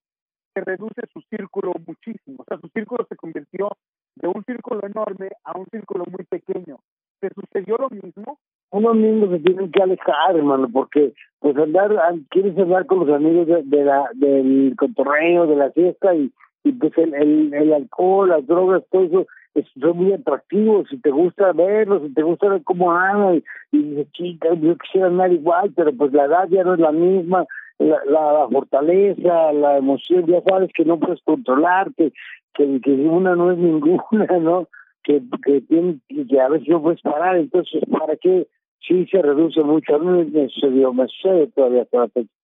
se 0.53 0.61
reduce 0.61 1.01
su 1.13 1.21
círculo 1.29 1.73
muchísimo. 1.85 2.37
O 2.39 2.45
sea, 2.45 2.57
su 2.59 2.67
círculo 2.69 3.05
se 3.07 3.15
convirtió 3.15 3.69
de 4.15 4.27
un 4.27 4.43
círculo 4.45 4.81
enorme 4.83 5.29
a 5.43 5.57
un 5.57 5.67
círculo 5.67 6.05
muy 6.09 6.25
pequeño. 6.25 6.79
¿Te 7.19 7.29
sucedió 7.33 7.77
lo 7.77 7.89
mismo? 7.89 8.39
Uno 8.71 8.93
mismo 8.93 9.29
se 9.29 9.39
tiene 9.39 9.69
que 9.69 9.83
alejar, 9.83 10.35
hermano, 10.35 10.67
porque 10.71 11.13
pues 11.39 11.55
andar, 11.57 11.91
quieres 12.29 12.57
andar 12.57 12.85
con 12.87 13.05
los 13.05 13.09
amigos 13.15 13.47
de, 13.47 13.63
de 13.63 13.83
la, 13.85 14.09
del 14.13 14.73
cotorreo, 14.77 15.45
de 15.45 15.55
la 15.55 15.71
fiesta 15.71 16.15
y, 16.15 16.31
y 16.67 16.71
pues 16.73 16.97
el, 16.97 17.13
el, 17.13 17.53
el 17.53 17.73
alcohol, 17.73 18.29
las 18.29 18.45
drogas, 18.45 18.83
todo 18.91 19.03
eso 19.03 19.25
son 19.79 19.97
muy 19.97 20.13
atractivos, 20.13 20.87
si 20.89 20.97
te 20.97 21.09
gusta 21.09 21.51
verlos, 21.53 22.03
si 22.03 22.13
te 22.13 22.21
gusta 22.21 22.49
ver 22.49 22.63
cómo 22.63 22.91
andan, 22.91 23.43
y, 23.71 24.05
chica, 24.13 24.49
yo 24.53 24.77
quisiera 24.77 25.07
andar 25.07 25.31
igual, 25.31 25.71
pero 25.75 25.93
pues 25.93 26.13
la 26.13 26.25
edad 26.25 26.47
ya 26.49 26.63
no 26.63 26.73
es 26.73 26.79
la 26.79 26.91
misma, 26.91 27.45
la, 27.79 27.97
la, 28.05 28.47
fortaleza, 28.51 29.51
la 29.53 29.77
emoción, 29.77 30.25
ya 30.25 30.41
sabes 30.41 30.71
que 30.73 30.85
no 30.85 30.99
puedes 30.99 31.21
controlarte, 31.23 32.13
que, 32.53 32.81
que 32.81 32.91
una 32.91 33.35
no 33.35 33.51
es 33.51 33.57
ninguna, 33.57 34.27
¿no? 34.41 34.67
Que, 35.03 35.21
que, 35.43 35.61
tiene, 35.61 35.99
que 36.09 36.41
a 36.41 36.49
veces 36.49 36.67
no 36.67 36.81
puedes 36.81 37.01
parar, 37.01 37.37
entonces, 37.37 37.81
¿para 37.89 38.15
qué? 38.17 38.47
Sí 38.87 39.05
se 39.07 39.21
reduce 39.21 39.61
mucho, 39.63 39.95
a 39.95 39.99
mí 39.99 40.29
me 40.31 40.49
sucedió, 40.49 40.93
me 40.93 41.07
sucede 41.07 41.47
todavía 41.47 41.81
hasta 41.83 41.99
la 41.99 42.07
fecha. 42.09 42.36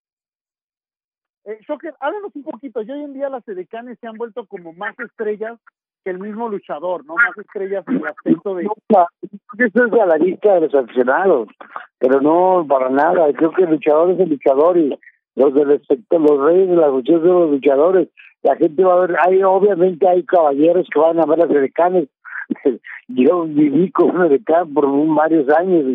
Eh, 1.45 1.59
Shocker, 1.67 1.93
háblanos 1.99 2.31
un 2.35 2.43
poquito, 2.43 2.81
y 2.81 2.91
hoy 2.91 3.03
en 3.03 3.13
día 3.13 3.29
las 3.29 3.45
edecanes 3.47 3.97
se 3.99 4.07
han 4.07 4.15
vuelto 4.15 4.45
como 4.45 4.71
más 4.73 4.97
estrellas 4.99 5.59
que 6.03 6.11
el 6.11 6.19
mismo 6.19 6.47
luchador, 6.47 7.05
¿no? 7.05 7.15
Más 7.15 7.37
estrellas 7.37 7.83
en 7.87 7.97
el 7.97 8.07
aspecto 8.07 8.55
de... 8.55 8.63
Eso 8.63 9.85
es 9.85 9.93
a 9.93 10.05
la 10.05 10.17
lista 10.17 10.53
de 10.53 10.61
los 10.61 10.73
aficionados, 10.73 11.49
pero 11.99 12.21
no 12.21 12.65
para 12.67 12.89
nada, 12.89 13.31
creo 13.33 13.51
que 13.51 13.63
el 13.63 13.71
luchador 13.71 14.11
es 14.11 14.19
el 14.19 14.29
luchador 14.29 14.77
y 14.77 14.97
los 15.35 15.53
del 15.53 15.71
espectro, 15.71 16.19
los 16.19 16.45
reyes 16.45 16.69
de 16.69 16.75
las 16.75 16.89
luchas 16.89 17.21
de 17.21 17.27
los 17.27 17.51
luchadores, 17.51 18.09
la 18.41 18.55
gente 18.55 18.83
va 18.83 18.93
a 18.93 19.07
ver, 19.07 19.15
hay 19.25 19.43
obviamente 19.43 20.07
hay 20.07 20.23
caballeros 20.23 20.87
que 20.93 20.99
van 20.99 21.19
a 21.19 21.25
ver 21.25 21.39
las 21.39 21.49
edecanes, 21.49 22.07
yo 23.07 23.43
viví 23.43 23.91
con 23.91 24.15
una 24.15 24.27
edecán 24.27 24.73
por 24.73 24.87
varios 25.15 25.49
años 25.49 25.85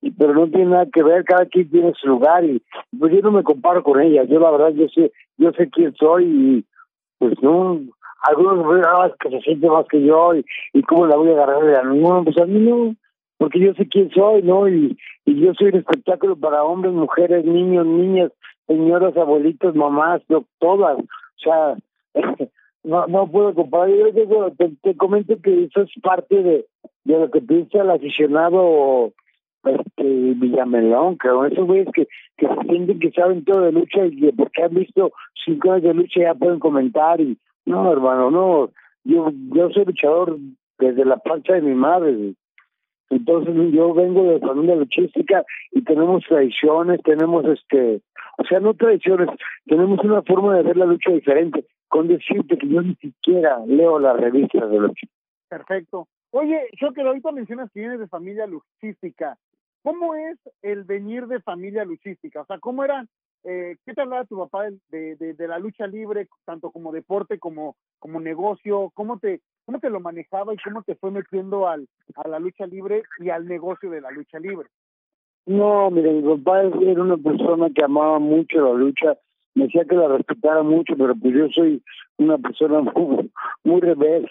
y, 0.00 0.10
pero 0.12 0.34
no 0.34 0.48
tiene 0.48 0.66
nada 0.66 0.86
que 0.92 1.02
ver 1.02 1.24
cada 1.24 1.46
quien 1.46 1.70
tiene 1.70 1.92
su 2.00 2.08
lugar 2.08 2.44
y 2.44 2.62
pues 2.98 3.12
yo 3.12 3.20
no 3.20 3.32
me 3.32 3.42
comparo 3.42 3.82
con 3.82 4.00
ella 4.00 4.24
yo 4.24 4.38
la 4.40 4.50
verdad 4.50 4.70
yo 4.70 4.88
sé 4.88 5.12
yo 5.36 5.52
sé 5.52 5.68
quién 5.70 5.94
soy 5.94 6.24
y 6.24 6.64
pues 7.18 7.34
no 7.42 7.80
algunos 8.22 9.14
que 9.18 9.30
se 9.30 9.40
siente 9.40 9.68
más 9.68 9.86
que 9.88 10.02
yo 10.02 10.34
y, 10.34 10.44
y 10.72 10.82
cómo 10.82 11.06
la 11.06 11.16
voy 11.16 11.30
a 11.30 11.32
agarrar 11.32 11.64
de 11.64 11.98
no 11.98 12.24
pues 12.24 12.36
a 12.38 12.46
mí 12.46 12.60
no 12.60 12.94
porque 13.38 13.58
yo 13.58 13.72
sé 13.74 13.88
quién 13.88 14.10
soy 14.10 14.42
no 14.42 14.68
y, 14.68 14.96
y 15.24 15.40
yo 15.40 15.54
soy 15.54 15.68
un 15.68 15.76
espectáculo 15.76 16.36
para 16.36 16.64
hombres 16.64 16.92
mujeres 16.92 17.44
niños 17.44 17.86
niñas 17.86 18.32
señoras 18.66 19.16
abuelitos 19.16 19.74
mamás 19.74 20.22
todas 20.58 20.98
o 20.98 21.04
sea 21.42 21.76
no 22.84 23.06
no 23.06 23.30
puedo 23.30 23.54
comparar 23.54 23.90
yo 23.90 24.50
te, 24.52 24.70
te 24.82 24.96
comento 24.96 25.36
que 25.42 25.64
eso 25.64 25.82
es 25.82 25.90
parte 26.02 26.42
de 26.42 26.66
de 27.04 27.18
lo 27.18 27.30
que 27.30 27.40
piensa 27.40 27.82
el 27.82 27.90
aficionado 27.90 29.12
este 29.64 30.02
Villamelón, 30.02 31.18
que 31.18 31.28
esos 31.28 31.66
güeyes 31.66 31.88
que, 31.92 32.06
que 32.36 32.46
se 32.46 32.62
sienten 32.66 32.98
que 32.98 33.10
saben 33.10 33.44
todo 33.44 33.62
de 33.62 33.72
lucha 33.72 34.06
y 34.06 34.18
que 34.18 34.32
porque 34.32 34.62
han 34.62 34.74
visto 34.74 35.12
cinco 35.44 35.72
años 35.72 35.82
de 35.82 35.94
lucha 35.94 36.20
ya 36.20 36.34
pueden 36.34 36.58
comentar 36.58 37.20
y 37.20 37.38
no 37.66 37.92
hermano 37.92 38.30
no. 38.30 38.70
Yo 39.04 39.30
yo 39.54 39.70
soy 39.70 39.84
luchador 39.84 40.38
desde 40.78 41.04
la 41.04 41.18
pancha 41.18 41.54
de 41.54 41.62
mi 41.62 41.74
madre. 41.74 42.34
Entonces 43.10 43.54
yo 43.72 43.92
vengo 43.92 44.24
de 44.24 44.40
familia 44.40 44.76
luchística 44.76 45.44
y 45.72 45.82
tenemos 45.82 46.24
tradiciones 46.26 47.02
tenemos 47.02 47.44
este 47.44 48.00
o 48.38 48.44
sea 48.44 48.60
no 48.60 48.74
tradiciones 48.74 49.28
tenemos 49.66 49.98
una 50.04 50.22
forma 50.22 50.56
de 50.56 50.62
ver 50.62 50.76
la 50.76 50.86
lucha 50.86 51.10
diferente 51.10 51.66
con 51.90 52.08
decirte 52.08 52.56
que 52.56 52.68
yo 52.68 52.80
ni 52.80 52.94
siquiera 52.94 53.58
leo 53.66 53.98
las 53.98 54.16
revistas 54.16 54.70
de 54.70 54.78
lucha 54.78 55.06
perfecto 55.48 56.08
Oye, 56.32 56.68
yo 56.80 56.92
que 56.92 57.02
ahorita 57.02 57.32
mencionas 57.32 57.70
que 57.72 57.80
vienes 57.80 57.98
de 57.98 58.06
familia 58.06 58.46
luchística. 58.46 59.36
¿Cómo 59.82 60.14
es 60.14 60.38
el 60.62 60.84
venir 60.84 61.26
de 61.26 61.40
familia 61.40 61.84
luchística? 61.84 62.42
O 62.42 62.46
sea, 62.46 62.58
¿cómo 62.58 62.84
era, 62.84 63.04
eh, 63.44 63.76
qué 63.84 63.94
te 63.94 64.02
hablaba 64.02 64.26
tu 64.26 64.38
papá 64.38 64.66
de, 64.90 65.16
de, 65.16 65.34
de, 65.34 65.48
la 65.48 65.58
lucha 65.58 65.86
libre, 65.86 66.28
tanto 66.44 66.70
como 66.70 66.92
deporte 66.92 67.38
como, 67.38 67.76
como 67.98 68.20
negocio? 68.20 68.92
¿Cómo 68.94 69.18
te, 69.18 69.40
¿Cómo 69.64 69.80
te 69.80 69.90
lo 69.90 69.98
manejaba 69.98 70.54
y 70.54 70.58
cómo 70.58 70.82
te 70.82 70.94
fue 70.94 71.10
metiendo 71.10 71.66
al, 71.66 71.88
a 72.14 72.28
la 72.28 72.38
lucha 72.38 72.66
libre 72.66 73.02
y 73.18 73.30
al 73.30 73.48
negocio 73.48 73.90
de 73.90 74.00
la 74.00 74.10
lucha 74.10 74.38
libre? 74.38 74.68
No, 75.46 75.90
mire, 75.90 76.12
mi 76.12 76.36
papá 76.36 76.62
era 76.62 77.02
una 77.02 77.16
persona 77.16 77.70
que 77.74 77.82
amaba 77.82 78.20
mucho 78.20 78.60
la 78.60 78.74
lucha 78.74 79.18
me 79.54 79.64
decía 79.64 79.84
que 79.84 79.96
la 79.96 80.08
respetara 80.08 80.62
mucho, 80.62 80.94
pero 80.96 81.14
pues 81.16 81.34
yo 81.34 81.48
soy 81.48 81.82
una 82.18 82.38
persona 82.38 82.80
muy, 82.94 83.30
muy 83.64 83.80
rebelde. 83.80 84.30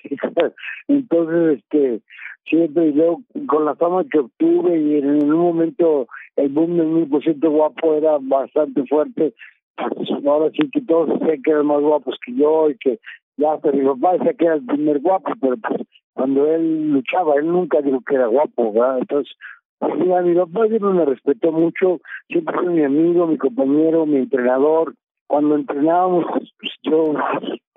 Entonces, 0.88 1.60
este, 1.60 2.02
siempre, 2.46 2.88
y 2.88 2.94
luego 2.94 3.22
con 3.48 3.66
la 3.66 3.76
fama 3.76 4.04
que 4.10 4.20
obtuve 4.20 4.80
y 4.80 4.98
en, 4.98 5.32
un 5.32 5.40
momento 5.40 6.08
el 6.36 6.50
boom 6.50 6.78
del 6.78 6.88
mil 6.88 7.08
por 7.10 7.24
ciento 7.24 7.50
guapo 7.50 7.96
era 7.96 8.18
bastante 8.22 8.86
fuerte, 8.88 9.34
pues 9.76 10.10
ahora 10.26 10.50
sí 10.52 10.70
que 10.72 10.82
todos 10.82 11.10
decían 11.10 11.42
que 11.42 11.52
eran 11.52 11.66
más 11.66 11.82
guapos 11.82 12.18
que 12.26 12.34
yo 12.34 12.70
y 12.70 12.78
que 12.78 13.00
ya 13.38 13.54
hasta 13.54 13.72
mi 13.72 13.86
papá 13.86 14.14
decía 14.14 14.34
que 14.34 14.46
era 14.46 14.56
el 14.56 14.66
primer 14.66 15.00
guapo, 15.00 15.32
pero 15.40 15.58
pues 15.58 15.82
cuando 16.14 16.46
él 16.48 16.92
luchaba, 16.92 17.36
él 17.36 17.48
nunca 17.48 17.82
dijo 17.82 18.02
que 18.06 18.16
era 18.16 18.28
guapo, 18.28 18.74
¿verdad? 18.74 19.00
Entonces, 19.00 19.34
pues, 19.80 19.96
mira, 19.98 20.22
mi 20.22 20.36
papá 20.36 20.68
siempre 20.68 20.90
me 20.90 21.06
respetó 21.06 21.54
mucho, 21.54 22.02
siempre 22.28 22.54
fue 22.58 22.70
mi 22.70 22.84
amigo, 22.84 23.28
mi 23.28 23.38
compañero, 23.38 24.06
mi 24.06 24.18
entrenador. 24.18 24.96
Cuando 25.30 25.56
entrenábamos, 25.58 26.26
pues, 26.60 26.74
yo 26.82 27.14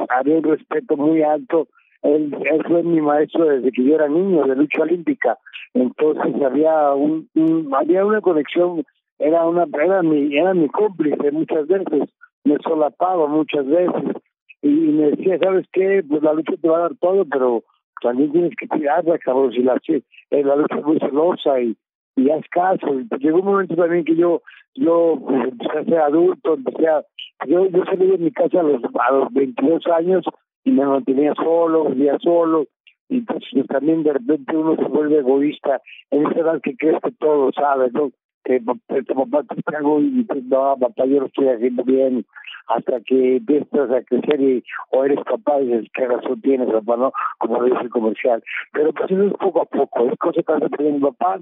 había 0.08 0.38
un 0.38 0.42
respeto 0.42 0.96
muy 0.96 1.22
alto. 1.22 1.68
Él, 2.00 2.34
él 2.50 2.64
fue 2.66 2.82
mi 2.82 3.02
maestro 3.02 3.44
desde 3.44 3.70
que 3.72 3.84
yo 3.84 3.94
era 3.94 4.08
niño, 4.08 4.46
de 4.46 4.56
lucha 4.56 4.80
olímpica. 4.80 5.36
Entonces 5.74 6.42
había 6.42 6.94
un, 6.94 7.28
había 7.74 8.06
una 8.06 8.22
conexión, 8.22 8.84
era 9.18 9.44
una 9.46 9.66
era 9.70 10.02
mi, 10.02 10.34
era 10.34 10.54
mi 10.54 10.66
cómplice 10.70 11.30
muchas 11.30 11.66
veces, 11.66 12.08
me 12.42 12.56
solapaba 12.64 13.26
muchas 13.26 13.66
veces 13.66 14.16
y 14.62 14.68
me 14.68 15.10
decía, 15.10 15.38
¿sabes 15.38 15.66
qué? 15.72 16.02
Pues 16.08 16.22
la 16.22 16.32
lucha 16.32 16.54
te 16.56 16.68
va 16.70 16.78
a 16.78 16.82
dar 16.88 16.96
todo, 17.02 17.26
pero 17.30 17.64
también 18.00 18.32
tienes 18.32 18.56
que 18.56 18.66
tirarla, 18.66 19.18
cabrón, 19.18 19.52
si 19.52 19.62
la, 19.62 19.78
eh, 19.88 20.42
la 20.42 20.56
lucha 20.56 20.78
es 20.78 20.84
muy 20.84 20.98
celosa 21.00 21.60
y, 21.60 21.76
y 22.16 22.30
haz 22.30 22.46
caso. 22.50 22.98
Y 22.98 23.04
pues 23.04 23.20
llegó 23.20 23.40
un 23.40 23.44
momento 23.44 23.76
también 23.76 24.06
que 24.06 24.16
yo, 24.16 24.40
yo 24.74 25.18
pues, 25.20 25.48
empecé 25.48 25.78
a 25.78 25.84
ser 25.84 25.98
adulto, 25.98 26.54
empecé 26.54 26.88
a, 26.88 27.04
yo, 27.46 27.66
yo 27.66 27.84
salí 27.84 28.06
de 28.06 28.18
mi 28.18 28.30
casa 28.32 28.60
a 28.60 28.62
los, 28.62 28.82
a 28.82 29.12
los 29.12 29.32
22 29.32 29.86
años 29.88 30.24
y 30.64 30.70
me 30.70 30.86
mantenía 30.86 31.34
solo, 31.34 31.86
vivía 31.86 32.18
solo, 32.20 32.66
y 33.12 33.20
pues, 33.20 33.44
pues, 33.52 33.66
también 33.66 34.02
de 34.02 34.14
repente 34.14 34.56
uno 34.56 34.74
se 34.76 34.84
vuelve 34.84 35.18
egoísta 35.18 35.82
en 36.10 36.26
esa 36.26 36.40
edad 36.40 36.60
que 36.62 36.76
crees 36.76 36.98
que 37.02 37.12
todo 37.12 37.52
sabes, 37.52 37.92
¿no? 37.92 38.10
Que 38.42 38.58
tu 38.60 39.14
papá 39.14 39.44
te 39.44 39.76
algo 39.76 40.00
y 40.00 40.24
pues, 40.24 40.42
no, 40.44 40.76
papá, 40.80 41.04
yo 41.04 41.20
lo 41.20 41.26
estoy 41.26 41.48
haciendo 41.48 41.84
bien, 41.84 42.24
hasta 42.68 43.00
que 43.00 43.36
empiezas 43.36 43.90
a 43.90 44.02
crecer 44.02 44.40
y 44.40 44.64
o 44.90 45.04
eres 45.04 45.18
capaz 45.24 45.58
de 45.58 45.66
dices 45.66 45.90
qué 45.94 46.06
razón 46.06 46.40
tienes, 46.40 46.70
papá, 46.70 46.96
¿no? 46.96 47.12
Como 47.38 47.62
dice 47.64 47.82
el 47.82 47.90
comercial. 47.90 48.42
Pero 48.72 48.92
pues 48.94 49.10
eso 49.10 49.24
es 49.24 49.32
poco 49.34 49.60
a 49.60 49.66
poco, 49.66 50.08
es 50.08 50.18
cosa 50.18 50.42
que 50.42 50.52
hace 50.52 50.90
mi 50.90 51.00
papá. 51.00 51.38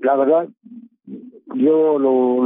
La 0.00 0.16
verdad, 0.16 0.48
yo 1.54 1.98
lo 1.98 2.42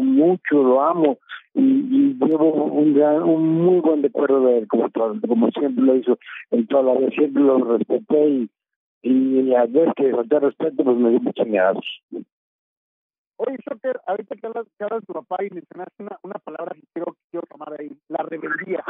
mucho, 0.00 0.62
lo 0.62 0.82
amo 0.82 1.18
y, 1.54 2.14
llevo 2.14 2.64
un 2.64 2.94
gran, 2.94 3.22
un 3.22 3.64
muy 3.64 3.80
buen 3.80 4.02
recuerdo 4.02 4.40
de 4.46 4.58
él, 4.58 4.68
como, 4.68 4.90
como 4.90 5.50
siempre 5.50 5.84
lo 5.84 5.96
hizo 5.96 6.18
en 6.50 6.66
toda 6.66 6.82
la 6.82 6.98
vida, 6.98 7.10
siempre 7.10 7.42
lo 7.42 7.58
respeté 7.58 8.28
y, 8.28 8.50
y 9.02 9.54
a 9.54 9.66
veces 9.66 9.92
que 9.96 10.10
falté 10.10 10.40
respeto, 10.40 10.84
pues 10.84 10.96
me 10.96 11.10
dio 11.10 11.20
muchas 11.20 11.46
Oye, 13.36 13.56
Shocker, 13.68 14.00
ahorita 14.06 14.36
que 14.36 14.46
hablas, 14.46 14.66
que 14.78 14.84
hablas 14.84 15.00
de 15.00 15.06
tu 15.06 15.12
papá 15.12 15.44
y 15.44 15.50
mencionaste 15.50 16.02
una, 16.02 16.18
una 16.22 16.38
palabra 16.38 16.74
que 16.74 16.86
quiero, 16.92 17.16
quiero 17.30 17.46
tomar 17.48 17.74
ahí, 17.78 17.90
la 18.08 18.22
rebeldía. 18.22 18.84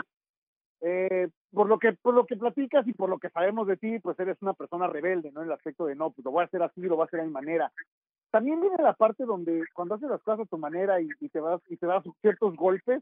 Eh, 0.87 1.29
por 1.51 1.67
lo 1.67 1.79
que 1.79 1.95
por 1.95 2.14
lo 2.14 2.27
que 2.27 2.37
platicas 2.37 2.87
y 2.87 2.93
por 2.93 3.09
lo 3.09 3.19
que 3.19 3.31
sabemos 3.31 3.67
de 3.67 3.79
ti, 3.79 3.99
pues 4.01 4.21
eres 4.21 4.37
una 4.43 4.53
persona 4.53 4.87
rebelde, 4.87 5.33
¿no? 5.33 5.40
En 5.40 5.47
el 5.47 5.53
aspecto 5.53 5.87
de 5.87 5.95
no, 5.95 6.11
pues 6.11 6.23
lo 6.27 6.31
voy 6.31 6.43
a 6.43 6.45
hacer 6.45 6.62
así, 6.62 6.83
lo 6.83 6.97
voy 6.97 7.05
a 7.05 7.07
hacer 7.07 7.21
a 7.21 7.25
mi 7.25 7.31
manera. 7.31 7.73
También 8.35 8.61
viene 8.61 8.83
la 8.83 8.94
parte 8.94 9.25
donde 9.27 9.62
cuando 9.75 9.94
haces 9.94 10.11
las 10.11 10.20
cosas 10.23 10.40
a 10.40 10.51
tu 10.51 10.59
manera 10.59 11.01
y, 11.01 11.07
te 11.29 11.38
vas 11.38 11.62
y 11.68 11.77
te 11.77 11.87
das 11.87 12.03
ciertos 12.20 12.57
golpes, 12.57 13.01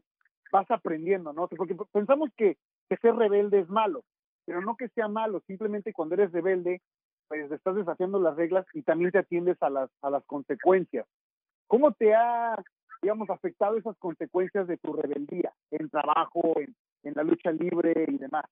vas 0.51 0.69
aprendiendo, 0.69 1.33
¿no? 1.33 1.47
Porque 1.47 1.75
pensamos 1.91 2.29
que, 2.37 2.55
ser 3.01 3.15
rebelde 3.15 3.57
es 3.57 3.67
malo, 3.67 4.03
pero 4.45 4.61
no 4.61 4.75
que 4.75 4.89
sea 4.89 5.07
malo, 5.07 5.41
simplemente 5.47 5.91
cuando 5.91 6.13
eres 6.13 6.31
rebelde, 6.31 6.83
pues 7.27 7.51
estás 7.51 7.73
desafiando 7.73 8.19
las 8.19 8.35
reglas 8.35 8.67
y 8.75 8.83
también 8.83 9.09
te 9.09 9.17
atiendes 9.17 9.57
a 9.63 9.71
las 9.71 9.89
a 10.03 10.11
las 10.11 10.23
consecuencias. 10.25 11.07
¿Cómo 11.65 11.93
te 11.93 12.13
ha, 12.13 12.55
digamos, 13.01 13.27
afectado 13.31 13.75
esas 13.75 13.97
consecuencias 13.97 14.67
de 14.67 14.77
tu 14.77 14.93
rebeldía 14.93 15.51
en 15.71 15.89
trabajo, 15.89 16.53
en, 16.59 16.75
en 17.01 17.13
la 17.15 17.23
lucha 17.23 17.51
libre 17.51 18.05
y 18.07 18.19
demás? 18.19 18.45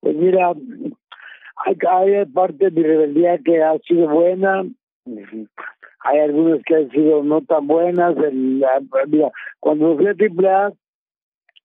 Pues 0.00 0.16
mira, 0.16 0.48
hay, 1.64 1.76
hay 1.88 2.26
parte 2.26 2.56
de 2.56 2.70
mi 2.72 2.82
rebeldía 2.82 3.38
que 3.38 3.62
ha 3.62 3.78
sido 3.78 4.08
buena, 4.08 4.64
hay 5.06 6.18
algunas 6.18 6.62
que 6.64 6.76
han 6.76 6.90
sido 6.90 7.22
no 7.22 7.42
tan 7.42 7.66
buenas. 7.66 8.16
El, 8.18 8.64
mira, 9.08 9.32
cuando 9.60 9.96
fui 9.96 10.06
a 10.06 10.10
AAA, 10.10 10.72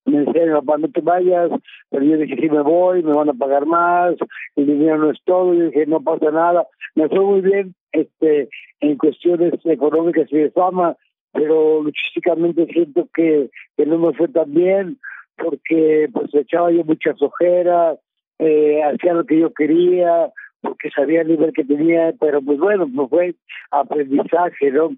me 0.06 0.26
decían, 0.26 0.54
papá, 0.54 0.78
no 0.78 0.90
te 0.90 1.02
vayas, 1.02 1.52
pero 1.90 2.04
yo 2.04 2.18
dije, 2.18 2.36
sí 2.36 2.50
me 2.50 2.62
voy, 2.62 3.04
me 3.04 3.14
van 3.14 3.30
a 3.30 3.34
pagar 3.34 3.66
más, 3.66 4.16
el 4.56 4.66
dinero 4.66 4.98
no 4.98 5.12
es 5.12 5.20
todo, 5.24 5.54
yo 5.54 5.66
dije, 5.66 5.86
no 5.86 6.02
pasa 6.02 6.32
nada. 6.32 6.68
Me 6.96 7.08
fue 7.10 7.20
muy 7.20 7.42
bien 7.42 7.76
este 7.92 8.50
en 8.80 8.98
cuestiones 8.98 9.54
económicas 9.66 10.32
y 10.32 10.38
de 10.38 10.52
fama, 10.52 10.96
pero 11.34 11.82
luchísticamente 11.84 12.66
siento 12.68 13.08
que, 13.14 13.50
que 13.78 13.86
no 13.86 13.98
me 13.98 14.14
fue 14.14 14.28
tan 14.30 14.54
bien, 14.54 15.00
porque 15.38 16.10
pues 16.12 16.34
echaba 16.34 16.72
yo 16.72 16.84
muchas 16.84 17.22
ojeras, 17.22 18.00
eh, 18.40 18.82
hacía 18.84 19.14
lo 19.14 19.26
que 19.26 19.40
yo 19.40 19.54
quería, 19.54 20.32
porque 20.62 20.90
sabía 20.92 21.22
el 21.22 21.30
nivel 21.30 21.54
que 21.54 21.64
tenía, 21.64 22.14
pero 22.20 22.42
pues 22.42 22.60
bueno, 22.60 22.88
pues 22.94 23.10
fue 23.10 23.36
aprendizaje, 23.72 24.72
¿no? 24.72 24.92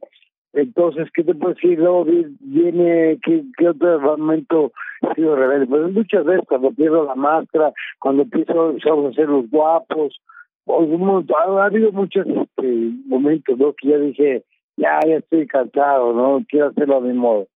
Entonces, 0.54 1.08
¿qué 1.14 1.24
te 1.24 1.34
puedo 1.34 1.54
decir? 1.54 1.80
Luego 1.80 2.06
viene, 2.06 3.18
¿qué, 3.24 3.44
qué 3.58 3.70
otro 3.70 4.00
momento 4.18 4.74
he 5.02 5.16
sido 5.16 5.36
rebelde? 5.36 5.68
Pues 5.68 5.94
muchas 5.94 6.26
veces 6.26 6.46
cuando 6.48 6.72
pierdo 6.72 7.06
la 7.06 7.16
máscara, 7.16 7.72
cuando 8.00 8.24
empiezo 8.24 8.76
a 8.76 9.14
ser 9.14 9.30
los 9.30 9.50
guapos, 9.50 10.20
pues, 10.66 10.90
ha 11.34 11.66
habido 11.66 11.92
muchos 11.92 12.28
este, 12.28 12.92
momentos, 13.06 13.58
¿no? 13.58 13.74
Que 13.74 13.90
ya 13.90 13.98
dije, 13.98 14.44
ya, 14.76 15.00
ya 15.08 15.18
estoy 15.18 15.48
cansado, 15.48 16.14
¿no? 16.14 16.44
Quiero 16.48 16.68
hacerlo 16.68 16.98
a 16.98 17.02
mi 17.02 17.14
modo. 17.14 17.48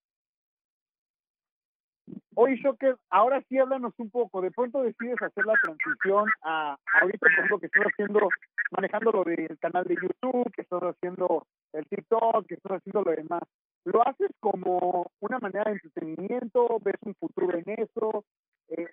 Oye, 2.35 2.57
Shocker, 2.57 2.97
ahora 3.09 3.41
sí 3.47 3.57
háblanos 3.57 3.93
un 3.97 4.09
poco. 4.09 4.41
De 4.41 4.51
pronto 4.51 4.81
decides 4.81 5.21
hacer 5.21 5.45
la 5.45 5.53
transición 5.63 6.29
a 6.43 6.77
ahorita, 7.01 7.17
por 7.19 7.31
ejemplo, 7.31 7.59
que 7.59 7.65
estás 7.67 7.83
haciendo, 7.83 8.27
manejando 8.71 9.11
lo 9.11 9.23
del 9.23 9.57
canal 9.59 9.85
de 9.85 9.95
YouTube, 9.95 10.51
que 10.53 10.61
estás 10.63 10.83
haciendo 10.83 11.47
el 11.73 11.85
TikTok, 11.87 12.45
que 12.45 12.55
estás 12.55 12.73
haciendo 12.73 13.03
lo 13.03 13.11
demás. 13.11 13.41
¿Lo 13.85 14.05
haces 14.07 14.31
como 14.39 15.11
una 15.19 15.39
manera 15.39 15.65
de 15.65 15.79
entretenimiento? 15.81 16.79
¿Ves 16.81 16.95
un 17.05 17.15
futuro 17.15 17.57
en 17.57 17.63
eso? 17.79 18.25
Eh, 18.69 18.87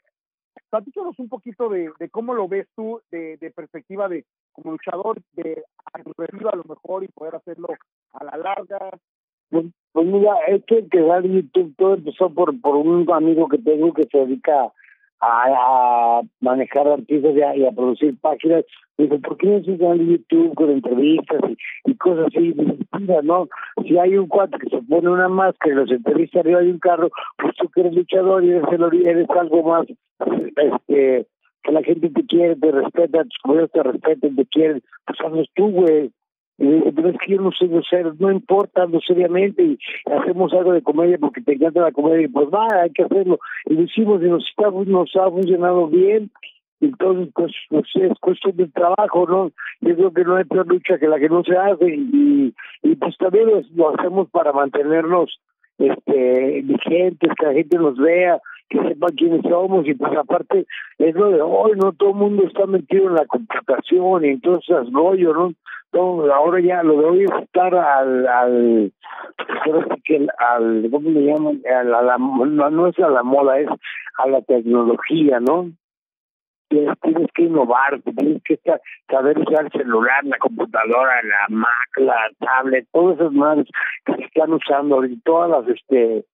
platícanos 0.70 1.18
un 1.18 1.28
poquito 1.28 1.68
de, 1.68 1.90
de, 1.98 2.10
cómo 2.10 2.34
lo 2.34 2.46
ves 2.46 2.68
tú 2.76 3.00
de, 3.10 3.36
de 3.38 3.50
perspectiva 3.50 4.08
de 4.08 4.24
como 4.52 4.72
luchador, 4.72 5.20
de 5.32 5.64
a 5.92 5.98
a 5.98 6.56
lo 6.56 6.64
mejor 6.64 7.04
y 7.04 7.08
poder 7.08 7.36
hacerlo 7.36 7.68
a 8.12 8.24
la 8.24 8.36
larga, 8.36 8.90
pues, 9.52 9.66
pues, 9.92 10.06
mira, 10.06 10.34
es 10.48 10.64
que 10.64 10.78
el 10.78 11.32
YouTube 11.32 11.74
todo 11.76 11.94
empezó 11.94 12.30
por, 12.30 12.58
por 12.62 12.76
un 12.76 13.06
amigo 13.12 13.46
que 13.48 13.58
tengo 13.58 13.92
que 13.92 14.04
se 14.10 14.18
dedica 14.18 14.72
a, 15.20 16.22
manejar 16.40 16.88
artistas 16.88 17.36
y 17.36 17.42
a, 17.42 17.54
y 17.56 17.66
a 17.66 17.72
producir 17.72 18.18
páginas. 18.18 18.64
Dice, 18.96 19.18
¿por 19.18 19.36
qué 19.36 19.46
no 19.48 19.56
haces 19.58 19.80
un 19.80 20.08
YouTube 20.08 20.54
con 20.54 20.70
entrevistas 20.70 21.40
y, 21.84 21.94
cosas 21.96 22.26
así? 22.28 22.54
Mira, 22.98 23.20
no, 23.22 23.48
si 23.86 23.98
hay 23.98 24.16
un 24.16 24.28
cuate 24.28 24.58
que 24.58 24.70
se 24.70 24.82
pone 24.82 25.10
una 25.10 25.28
máscara 25.28 25.74
y 25.74 25.76
los 25.76 25.90
entrevista 25.90 26.40
arriba 26.40 26.60
de 26.60 26.70
un 26.70 26.78
carro, 26.78 27.10
pues 27.36 27.54
tú 27.56 27.68
que 27.68 27.82
eres 27.82 27.94
luchador 27.94 28.44
y 28.44 28.50
eres, 28.50 28.64
eres 29.04 29.30
algo 29.30 29.62
más, 29.62 29.86
este, 29.86 31.26
que 31.62 31.72
la 31.72 31.82
gente 31.82 32.08
te 32.08 32.26
quiere, 32.26 32.56
te 32.56 32.70
respeta, 32.70 33.24
tus 33.24 33.38
compañeros 33.42 33.70
te 33.72 33.82
respetan, 33.82 34.36
te 34.36 34.46
quieren, 34.46 34.82
pues 35.06 35.20
hazlo 35.20 35.44
tú, 35.54 35.70
güey 35.70 36.10
pero 36.94 37.08
es 37.08 37.16
que 37.18 37.32
yo 37.32 37.40
no 37.40 37.50
sé 37.52 37.66
no 37.66 37.80
no 38.18 38.30
importa, 38.30 38.86
no 38.86 39.00
seriamente, 39.00 39.62
y 39.62 39.78
hacemos 40.06 40.52
algo 40.52 40.72
de 40.72 40.82
comedia 40.82 41.18
porque 41.18 41.40
te 41.40 41.54
encanta 41.54 41.80
la 41.80 41.92
comedia, 41.92 42.26
y 42.26 42.28
pues 42.28 42.48
va, 42.48 42.66
hay 42.82 42.90
que 42.90 43.02
hacerlo. 43.02 43.38
Y 43.66 43.74
lo 43.74 43.82
hicimos 43.82 44.22
y 44.22 44.26
nos, 44.26 44.44
nos 44.86 45.16
ha 45.16 45.30
funcionado 45.30 45.88
bien, 45.88 46.30
entonces 46.80 47.32
pues, 47.34 47.52
es 47.94 48.18
cuestión 48.20 48.56
de 48.56 48.68
trabajo, 48.68 49.26
¿no? 49.26 49.50
Yo 49.80 49.96
creo 49.96 50.12
que 50.12 50.24
no 50.24 50.36
hay 50.36 50.44
peor 50.44 50.68
lucha 50.68 50.98
que 50.98 51.08
la 51.08 51.18
que 51.18 51.28
no 51.28 51.42
se 51.42 51.56
hace, 51.56 51.88
y, 51.88 52.54
y 52.82 52.94
pues 52.96 53.16
también 53.18 53.48
lo, 53.74 53.98
hacemos 53.98 54.30
para 54.30 54.52
mantenernos 54.52 55.40
este 55.78 56.62
vigentes, 56.62 57.30
que 57.38 57.46
la 57.46 57.54
gente 57.54 57.76
nos 57.76 57.96
vea, 57.96 58.40
que 58.72 58.88
sepa 58.88 59.08
quiénes 59.14 59.42
somos 59.42 59.86
y 59.86 59.94
pues 59.94 60.16
aparte 60.16 60.66
es 60.98 61.14
lo 61.14 61.30
de 61.30 61.42
hoy, 61.42 61.72
no 61.76 61.92
todo 61.92 62.10
el 62.10 62.16
mundo 62.16 62.44
está 62.46 62.66
metido 62.66 63.08
en 63.08 63.14
la 63.14 63.26
computación 63.26 64.24
y 64.24 64.28
entonces 64.28 64.90
rollo, 64.92 65.34
¿no? 65.34 65.52
Todo, 65.90 66.32
ahora 66.32 66.58
ya 66.60 66.82
lo 66.82 66.98
de 66.98 67.04
hoy 67.04 67.24
es 67.24 67.42
estar 67.42 67.74
al, 67.74 68.26
al, 68.26 68.92
que 70.04 70.26
al, 70.38 70.88
¿cómo 70.90 71.10
le 71.10 71.26
llaman? 71.26 71.60
A 71.70 71.84
la, 71.84 72.16
no, 72.16 72.70
no 72.70 72.86
es 72.86 72.98
a 72.98 73.08
la 73.08 73.22
moda, 73.22 73.60
es 73.60 73.68
a 74.16 74.26
la 74.26 74.40
tecnología, 74.40 75.38
¿no? 75.38 75.70
Tienes, 76.70 76.96
que 77.34 77.42
innovar, 77.42 78.00
tienes 78.00 78.42
que 78.42 78.54
estar, 78.54 78.80
saber 79.10 79.38
usar 79.38 79.66
el 79.66 79.72
celular, 79.72 80.24
la 80.24 80.38
computadora, 80.38 81.22
la 81.22 81.54
Mac, 81.54 81.90
la 81.96 82.30
tablet, 82.38 82.88
todas 82.90 83.20
esas 83.20 83.32
madres 83.32 83.66
que 84.06 84.14
se 84.14 84.24
están 84.24 84.54
usando, 84.54 85.02
todas 85.22 85.50
las, 85.50 85.68
este, 85.68 86.24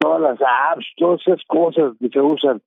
todas 0.00 0.20
las 0.20 0.40
apps, 0.40 0.86
todas 0.96 1.20
esas 1.26 1.42
cosas 1.46 1.92
que 2.00 2.08
se 2.08 2.20
usan. 2.20 2.60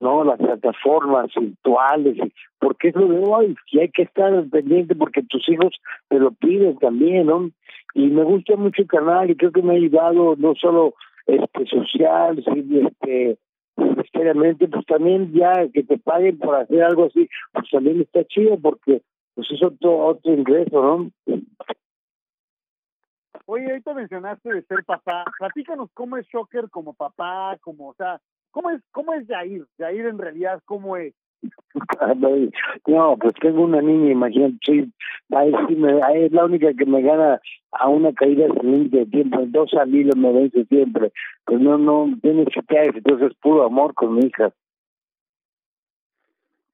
¿no? 0.00 0.24
Las 0.24 0.38
plataformas 0.38 1.30
virtuales, 1.34 2.18
porque 2.58 2.88
eso 2.88 3.00
de 3.00 3.18
hoy, 3.18 3.56
y 3.72 3.80
hay 3.80 3.88
que 3.90 4.02
estar 4.02 4.44
pendiente 4.50 4.94
porque 4.94 5.22
tus 5.22 5.48
hijos 5.48 5.74
te 6.08 6.18
lo 6.18 6.32
piden 6.32 6.76
también, 6.78 7.26
¿no? 7.26 7.50
Y 7.94 8.08
me 8.08 8.22
gusta 8.24 8.56
mucho 8.56 8.82
el 8.82 8.88
canal 8.88 9.30
y 9.30 9.36
creo 9.36 9.52
que 9.52 9.62
me 9.62 9.72
ha 9.72 9.76
ayudado 9.76 10.36
no 10.36 10.54
solo 10.54 10.94
este 11.26 11.66
social, 11.66 12.44
sino 12.44 12.88
este 12.88 13.38
necesariamente, 13.76 14.68
pues 14.68 14.86
también 14.86 15.32
ya 15.32 15.68
que 15.72 15.82
te 15.82 15.98
paguen 15.98 16.38
por 16.38 16.54
hacer 16.54 16.82
algo 16.82 17.06
así, 17.06 17.28
pues 17.52 17.66
también 17.70 18.00
está 18.00 18.24
chido 18.24 18.58
porque 18.58 19.02
pues 19.34 19.50
es 19.50 19.62
otro, 19.62 19.98
otro 19.98 20.32
ingreso, 20.32 20.82
¿no? 20.82 21.10
Oye, 23.46 23.66
ahorita 23.70 23.94
mencionaste 23.94 24.52
de 24.52 24.62
ser 24.62 24.84
papá. 24.84 25.24
Platícanos 25.38 25.88
cómo 25.94 26.16
es 26.16 26.26
Shocker 26.26 26.68
como 26.68 26.94
papá, 26.94 27.56
como, 27.60 27.88
o 27.88 27.94
sea, 27.94 28.20
¿cómo 28.50 28.70
es, 28.70 28.82
cómo 28.90 29.12
es 29.14 29.26
Jair? 29.28 29.64
Jair 29.78 30.06
en 30.06 30.18
realidad, 30.18 30.60
¿cómo 30.64 30.96
es? 30.96 31.14
No, 32.86 33.16
pues 33.18 33.34
tengo 33.40 33.62
una 33.62 33.82
niña, 33.82 34.10
imagínate, 34.12 34.56
sí, 34.64 34.92
es 35.28 36.32
la 36.32 36.44
única 36.44 36.72
que 36.72 36.86
me 36.86 37.02
gana 37.02 37.40
a 37.72 37.88
una 37.88 38.12
caída 38.12 38.46
de 38.46 39.06
tiempo, 39.06 39.44
dos 39.46 39.74
amigos 39.74 40.16
me 40.16 40.32
vence 40.32 40.64
siempre, 40.64 41.12
pues 41.44 41.60
no, 41.60 41.78
no, 41.78 42.08
tiene 42.22 42.46
chiquillas, 42.46 42.94
entonces 42.94 43.32
es 43.32 43.36
puro 43.38 43.64
amor 43.64 43.94
con 43.94 44.14
mi 44.14 44.26
hija. 44.26 44.52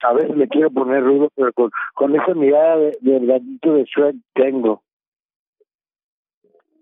A 0.02 0.12
veces 0.14 0.36
le 0.36 0.48
quiero 0.48 0.70
poner 0.70 1.02
rudo, 1.02 1.28
pero 1.34 1.52
con, 1.52 2.14
esa 2.14 2.34
mirada 2.34 2.76
de, 2.76 2.98
del 3.00 3.26
gatito 3.26 3.74
de 3.74 3.84
Shrek 3.84 4.16
tengo. 4.34 4.82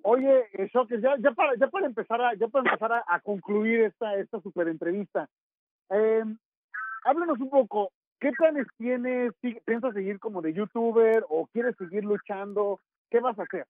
Oye, 0.02 0.46
Shocker, 0.72 1.00
ya, 1.00 1.16
ya 1.18 1.32
para, 1.32 1.54
ya 1.56 1.68
para 1.68 1.86
empezar 1.86 2.20
a, 2.20 2.34
ya 2.34 2.48
para 2.48 2.64
empezar 2.64 2.92
a, 2.92 3.04
a 3.06 3.20
concluir 3.20 3.82
esta, 3.82 4.16
esta 4.16 4.40
super 4.40 4.68
entrevista, 4.68 5.28
eh, 5.90 6.24
háblanos 7.04 7.38
un 7.40 7.50
poco, 7.50 7.92
¿qué 8.18 8.30
planes 8.32 8.66
tienes? 8.78 9.32
¿Piensas 9.64 9.94
seguir 9.94 10.18
como 10.18 10.40
de 10.42 10.52
youtuber 10.52 11.24
o 11.28 11.46
quieres 11.48 11.76
seguir 11.76 12.04
luchando? 12.04 12.80
¿Qué 13.10 13.20
vas 13.20 13.38
a 13.38 13.42
hacer? 13.42 13.66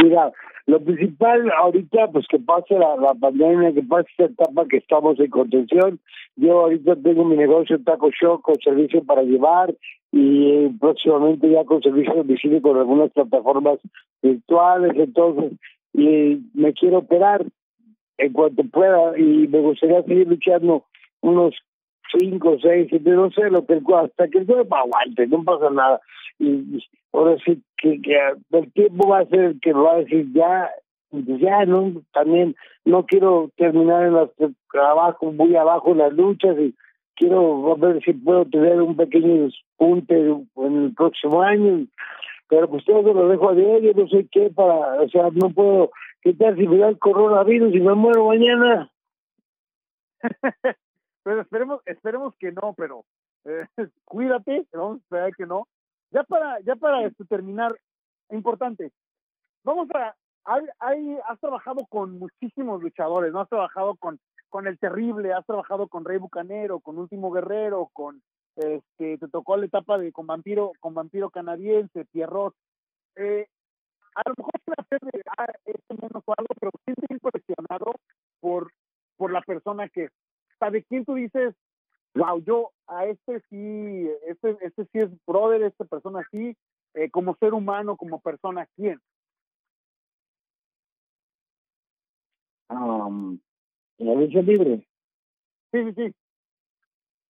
Mira, 0.00 0.32
lo 0.66 0.80
principal 0.80 1.50
ahorita, 1.50 2.08
pues 2.12 2.26
que 2.28 2.38
pase 2.38 2.78
la, 2.78 3.14
pandemia, 3.20 3.72
que 3.72 3.82
pase 3.82 4.08
esta 4.10 4.24
etapa 4.24 4.66
que 4.68 4.78
estamos 4.78 5.18
en 5.18 5.30
contención. 5.30 6.00
Yo 6.36 6.60
ahorita 6.60 6.96
tengo 6.96 7.24
mi 7.24 7.36
negocio 7.36 7.82
Taco 7.82 8.10
Show 8.10 8.40
con 8.40 8.54
servicio 8.62 9.04
para 9.04 9.22
llevar 9.22 9.74
y 10.12 10.68
próximamente 10.80 11.50
ya 11.50 11.64
con 11.64 11.82
servicio 11.82 12.12
de 12.12 12.18
domicilio 12.20 12.62
con 12.62 12.78
algunas 12.78 13.10
plataformas 13.10 13.78
virtuales, 14.22 14.92
entonces, 14.94 15.52
y 15.94 16.38
me 16.54 16.72
quiero 16.74 16.98
operar 16.98 17.44
en 18.18 18.32
cuanto 18.32 18.62
pueda 18.64 19.18
y 19.18 19.48
me 19.48 19.60
gustaría 19.60 20.02
seguir 20.02 20.28
luchando 20.28 20.84
unos 21.22 21.54
cinco, 22.18 22.56
seis, 22.60 22.86
siete, 22.88 23.10
no 23.10 23.30
sé, 23.30 23.50
lo 23.50 23.66
que 23.66 23.80
hasta 23.96 24.28
que 24.28 24.38
el 24.38 24.46
cuerpo 24.46 24.76
aguante, 24.76 25.26
no 25.26 25.42
pasa 25.42 25.70
nada. 25.70 26.00
Y, 26.38 26.82
ahora 27.12 27.36
sí 27.44 27.60
que, 27.82 28.00
que 28.00 28.16
el 28.52 28.72
tiempo 28.72 29.08
va 29.08 29.18
a 29.18 29.26
ser 29.26 29.40
el 29.40 29.60
que 29.60 29.72
va 29.72 29.94
a 29.94 29.98
decir 29.98 30.32
ya, 30.32 30.70
ya 31.10 31.64
no, 31.66 32.00
también 32.12 32.54
no 32.84 33.04
quiero 33.04 33.50
terminar 33.56 34.04
en 34.04 34.12
los 34.12 34.30
trabajos 34.70 35.34
muy 35.34 35.54
abajo 35.56 35.90
en 35.90 35.98
las 35.98 36.12
luchas 36.12 36.56
y 36.58 36.74
quiero 37.16 37.76
ver 37.76 38.02
si 38.04 38.12
puedo 38.12 38.44
tener 38.46 38.80
un 38.80 38.96
pequeño 38.96 39.44
despunte 39.44 40.14
en 40.14 40.84
el 40.84 40.94
próximo 40.94 41.42
año, 41.42 41.86
pero 42.48 42.70
pues 42.70 42.84
todo 42.84 43.12
lo 43.12 43.28
dejo 43.28 43.50
a 43.50 43.54
diario, 43.54 43.92
no 43.96 44.08
sé 44.08 44.28
qué 44.30 44.50
para, 44.50 45.02
o 45.02 45.08
sea, 45.08 45.28
no 45.32 45.50
puedo, 45.50 45.90
¿qué 46.22 46.32
tal 46.34 46.56
si 46.56 46.66
me 46.68 46.78
da 46.78 46.88
el 46.88 46.98
coronavirus 46.98 47.74
y 47.74 47.80
me 47.80 47.94
muero 47.94 48.26
mañana? 48.26 48.92
pero 51.24 51.40
esperemos, 51.40 51.82
esperemos 51.84 52.34
que 52.38 52.52
no, 52.52 52.74
pero 52.76 53.04
eh, 53.44 53.66
cuídate, 54.04 54.66
vamos 54.72 54.98
a 54.98 55.02
esperar 55.02 55.34
que 55.36 55.46
no. 55.46 55.66
Ya 56.12 56.22
para, 56.24 56.60
ya 56.60 56.76
para 56.76 57.04
este, 57.04 57.24
terminar, 57.24 57.74
importante, 58.30 58.92
vamos 59.64 59.88
a, 59.94 60.14
hay, 60.44 60.64
hay, 60.78 61.18
has 61.26 61.40
trabajado 61.40 61.86
con 61.88 62.18
muchísimos 62.18 62.82
luchadores, 62.82 63.32
¿no? 63.32 63.40
Has 63.40 63.48
trabajado 63.48 63.96
con, 63.96 64.20
con 64.48 64.66
El 64.66 64.78
Terrible, 64.78 65.32
has 65.32 65.46
trabajado 65.46 65.88
con 65.88 66.04
Rey 66.04 66.18
Bucanero, 66.18 66.80
con 66.80 66.98
Último 66.98 67.30
Guerrero, 67.30 67.88
con, 67.92 68.22
este, 68.56 69.18
te 69.18 69.28
tocó 69.28 69.56
la 69.56 69.66
etapa 69.66 69.98
de 69.98 70.12
con 70.12 70.26
Vampiro, 70.26 70.72
con 70.80 70.94
Vampiro 70.94 71.30
Canadiense, 71.30 72.04
Pierrot. 72.12 72.54
Eh, 73.16 73.46
a 74.14 74.22
lo 74.28 74.34
mejor 74.36 74.52
hacer 74.76 75.00
de 75.00 75.22
ah, 75.38 75.52
este 75.64 75.94
menos 75.94 76.22
o 76.26 76.34
algo, 76.36 76.54
pero 76.60 76.70
siempre 76.84 77.06
impresionado 77.08 77.94
por, 78.40 78.70
por 79.16 79.32
la 79.32 79.40
persona 79.40 79.88
que 79.88 80.08
de 80.70 80.84
quién 80.84 81.04
tú 81.04 81.14
dices, 81.14 81.54
wow, 82.14 82.42
yo 82.44 82.72
a 82.86 83.06
este 83.06 83.40
sí, 83.48 84.08
este, 84.26 84.56
este 84.60 84.84
sí 84.86 84.98
es 84.98 85.10
brother, 85.26 85.62
esta 85.62 85.84
persona 85.84 86.26
sí, 86.30 86.56
eh, 86.94 87.10
como 87.10 87.36
ser 87.36 87.54
humano, 87.54 87.96
como 87.96 88.20
persona, 88.20 88.66
¿quién? 88.76 89.00
Um, 92.68 93.38
la 93.98 94.14
lucha 94.14 94.42
libre. 94.42 94.86
Sí, 95.72 95.84
sí, 95.84 95.92
sí. 95.94 96.14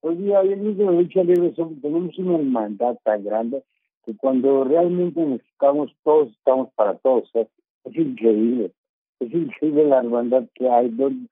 Hoy 0.00 0.16
día, 0.16 0.40
hoy 0.40 0.52
en 0.52 0.78
la 0.84 0.92
lucha 0.92 1.22
libre 1.22 1.50
tenemos 1.50 2.18
una 2.18 2.36
hermandad 2.36 2.98
tan 3.04 3.24
grande 3.24 3.62
que 4.04 4.16
cuando 4.16 4.64
realmente 4.64 5.20
necesitamos 5.20 5.94
todos, 6.02 6.32
estamos 6.32 6.72
para 6.74 6.96
todos. 6.98 7.30
¿eh? 7.34 7.48
Es 7.84 7.96
increíble. 7.96 8.72
Es 9.20 9.32
increíble 9.32 9.84
la 9.84 9.98
hermandad 9.98 10.44
que 10.54 10.68
hay. 10.68 10.88
Donde, 10.88 11.28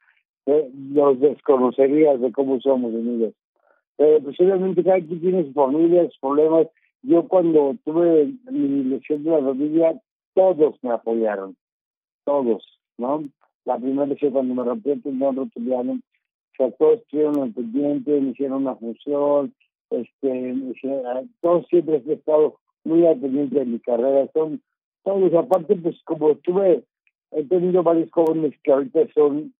los 0.92 1.20
desconocerías 1.20 2.20
de 2.20 2.32
cómo 2.32 2.60
somos 2.60 2.92
unidos. 2.92 3.34
Pero 3.96 4.20
pues 4.22 4.40
obviamente 4.40 4.82
cada 4.82 5.00
quien 5.00 5.20
tiene 5.20 5.44
sus 5.44 5.54
familias, 5.54 6.12
problemas. 6.20 6.68
Yo 7.02 7.28
cuando 7.28 7.76
tuve 7.84 8.32
mi 8.50 8.84
lesión 8.84 9.24
de 9.24 9.30
la 9.30 9.40
rodilla, 9.40 10.00
todos 10.34 10.76
me 10.82 10.90
apoyaron, 10.90 11.56
todos, 12.24 12.64
¿no? 12.98 13.24
La 13.64 13.78
primera 13.78 14.06
lesión 14.06 14.32
cuando 14.32 14.54
me 14.54 14.64
rompí 14.64 14.90
el 14.90 15.02
tendón 15.02 15.36
rotuliano, 15.36 15.92
o 15.92 16.56
sea, 16.56 16.70
todos 16.72 17.00
estuvieron 17.00 17.40
al 17.40 17.52
pendiente, 17.52 18.20
me 18.20 18.30
hicieron 18.30 18.62
una 18.62 18.74
función, 18.76 19.54
este, 19.90 20.50
hicieron, 20.50 21.30
todos 21.40 21.66
siempre 21.68 22.02
he 22.06 22.12
estado 22.12 22.56
muy 22.84 23.06
al 23.06 23.18
pendiente 23.18 23.58
de 23.58 23.66
mi 23.66 23.78
carrera, 23.80 24.28
son 24.32 24.60
todos, 25.04 25.32
aparte 25.34 25.76
pues 25.76 25.96
como 26.04 26.34
tuve, 26.36 26.84
he 27.32 27.44
tenido 27.44 27.82
varios 27.82 28.10
jóvenes 28.10 28.54
que 28.62 28.72
ahorita 28.72 29.00
son 29.14 29.52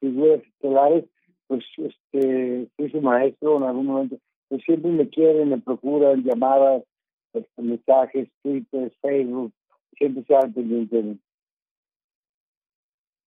figuras 0.00 0.42
estelares, 0.42 1.04
pues 1.46 1.64
este, 1.76 2.68
soy 2.76 2.90
su 2.90 3.00
maestro 3.00 3.56
en 3.58 3.62
algún 3.64 3.86
momento, 3.86 4.16
pues 4.48 4.62
siempre 4.64 4.90
me 4.90 5.08
quieren, 5.08 5.50
me 5.50 5.58
procuran 5.58 6.22
llamadas, 6.22 6.82
este, 7.32 7.62
mensajes, 7.62 8.28
Twitter, 8.42 8.92
Facebook, 9.00 9.52
siempre 9.96 10.24
se 10.24 10.34
al 10.34 10.52
pendiente 10.52 10.96
de 10.96 11.02
mí. 11.02 11.20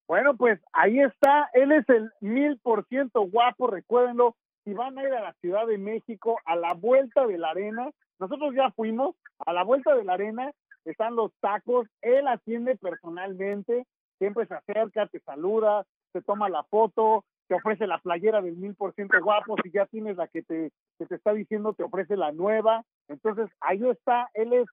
Bueno, 0.08 0.36
pues 0.36 0.60
ahí 0.73 0.99
está, 0.99 1.49
él 1.53 1.71
es 1.71 1.88
el 1.89 2.12
mil 2.19 2.58
por 2.60 2.86
ciento 2.88 3.21
guapo, 3.21 3.67
recuérdenlo, 3.67 4.36
si 4.63 4.73
van 4.73 4.97
a 4.97 5.03
ir 5.03 5.13
a 5.13 5.21
la 5.21 5.34
Ciudad 5.34 5.67
de 5.67 5.77
México 5.77 6.39
a 6.45 6.55
la 6.55 6.73
vuelta 6.73 7.27
de 7.27 7.38
la 7.38 7.51
arena, 7.51 7.91
nosotros 8.19 8.53
ya 8.55 8.71
fuimos 8.71 9.15
a 9.45 9.53
la 9.53 9.63
vuelta 9.63 9.95
de 9.95 10.03
la 10.03 10.13
arena, 10.13 10.51
están 10.86 11.15
los 11.15 11.32
tacos, 11.39 11.88
él 12.01 12.27
atiende 12.27 12.75
personalmente, 12.75 13.86
siempre 14.17 14.47
se 14.47 14.55
acerca, 14.55 15.08
te 15.08 15.19
saluda, 15.19 15.86
te 16.11 16.21
toma 16.21 16.49
la 16.49 16.63
foto, 16.63 17.23
te 17.47 17.55
ofrece 17.55 17.87
la 17.87 17.97
playera 17.97 18.41
del 18.41 18.55
mil 18.55 18.75
por 18.75 18.93
ciento 18.93 19.21
guapo, 19.21 19.55
si 19.63 19.71
ya 19.71 19.85
tienes 19.87 20.17
la 20.17 20.27
que 20.27 20.43
te, 20.43 20.71
que 20.97 21.05
te 21.05 21.15
está 21.15 21.33
diciendo, 21.33 21.73
te 21.73 21.83
ofrece 21.83 22.15
la 22.15 22.31
nueva. 22.31 22.83
Entonces, 23.07 23.49
ahí 23.61 23.81
está, 23.89 24.29
él 24.33 24.53
es 24.53 24.67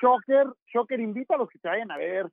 Shocker, 0.00 0.46
Shocker 0.72 1.00
invita 1.00 1.34
a 1.34 1.38
los 1.38 1.48
que 1.48 1.58
te 1.58 1.68
vayan 1.68 1.90
a 1.90 1.96
ver. 1.96 2.26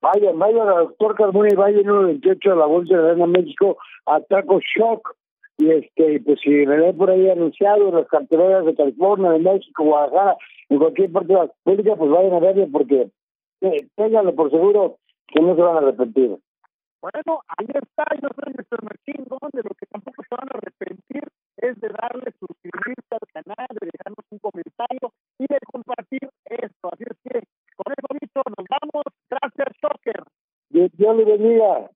Vayan, 0.00 0.38
vayan 0.38 0.68
a 0.68 0.80
doctor 0.80 1.16
Carmona 1.16 1.48
y 1.50 1.56
vayan 1.56 1.86
el 1.86 2.06
28 2.06 2.52
a 2.52 2.56
la 2.56 2.66
Bolsa 2.66 2.96
de 2.96 3.10
Arena 3.10 3.26
México 3.26 3.78
a 4.06 4.20
Taco 4.20 4.60
Shock. 4.60 5.16
Y 5.56 5.70
este, 5.70 6.20
pues 6.20 6.38
si 6.40 6.50
me 6.50 6.76
ven 6.76 6.96
por 6.96 7.10
ahí 7.10 7.28
anunciado 7.28 7.88
en 7.88 7.96
las 7.96 8.06
carteras 8.06 8.64
de 8.64 8.76
California, 8.76 9.30
de 9.30 9.40
México, 9.40 9.82
Guadalajara, 9.82 10.36
en 10.68 10.78
cualquier 10.78 11.10
parte 11.10 11.32
de 11.32 11.34
la 11.34 11.46
República, 11.46 11.96
pues 11.96 12.10
vayan 12.10 12.34
a 12.34 12.38
verlo 12.38 12.68
porque 12.70 13.10
eh, 13.62 13.88
ténganlo 13.96 14.34
por 14.36 14.50
seguro 14.50 14.98
que 15.26 15.40
no 15.40 15.56
se 15.56 15.62
van 15.62 15.76
a 15.76 15.78
arrepentir. 15.78 16.38
Bueno, 17.00 17.42
ahí 17.56 17.66
está, 17.68 18.04
yo 18.20 18.28
soy 18.34 18.52
Mr. 18.54 18.82
Martín, 18.82 19.24
donde 19.28 19.62
lo 19.62 19.74
que 19.78 19.86
tampoco 19.86 20.22
se 20.28 20.34
van 20.34 20.48
a 20.50 20.58
arrepentir 20.58 21.22
es 21.56 21.78
de 21.80 21.88
darle 21.88 22.32
suscribirse 22.38 23.12
al 23.14 23.28
canal, 23.32 23.68
de 23.70 23.86
dejarnos 23.86 24.26
un 24.30 24.38
comentario 24.38 25.12
y 25.38 25.46
de 25.46 25.58
compartir 25.70 26.28
esto. 26.44 26.90
Así 26.92 27.04
es 27.06 27.16
que, 27.22 27.46
con 27.76 27.92
eso 27.94 28.08
dicho, 28.20 28.42
nos 28.44 28.66
vamos. 28.66 29.04
Gracias, 29.30 29.68
Shocker. 29.80 30.24
Dios 30.70 31.16
le 31.16 31.24
bendiga. 31.24 31.90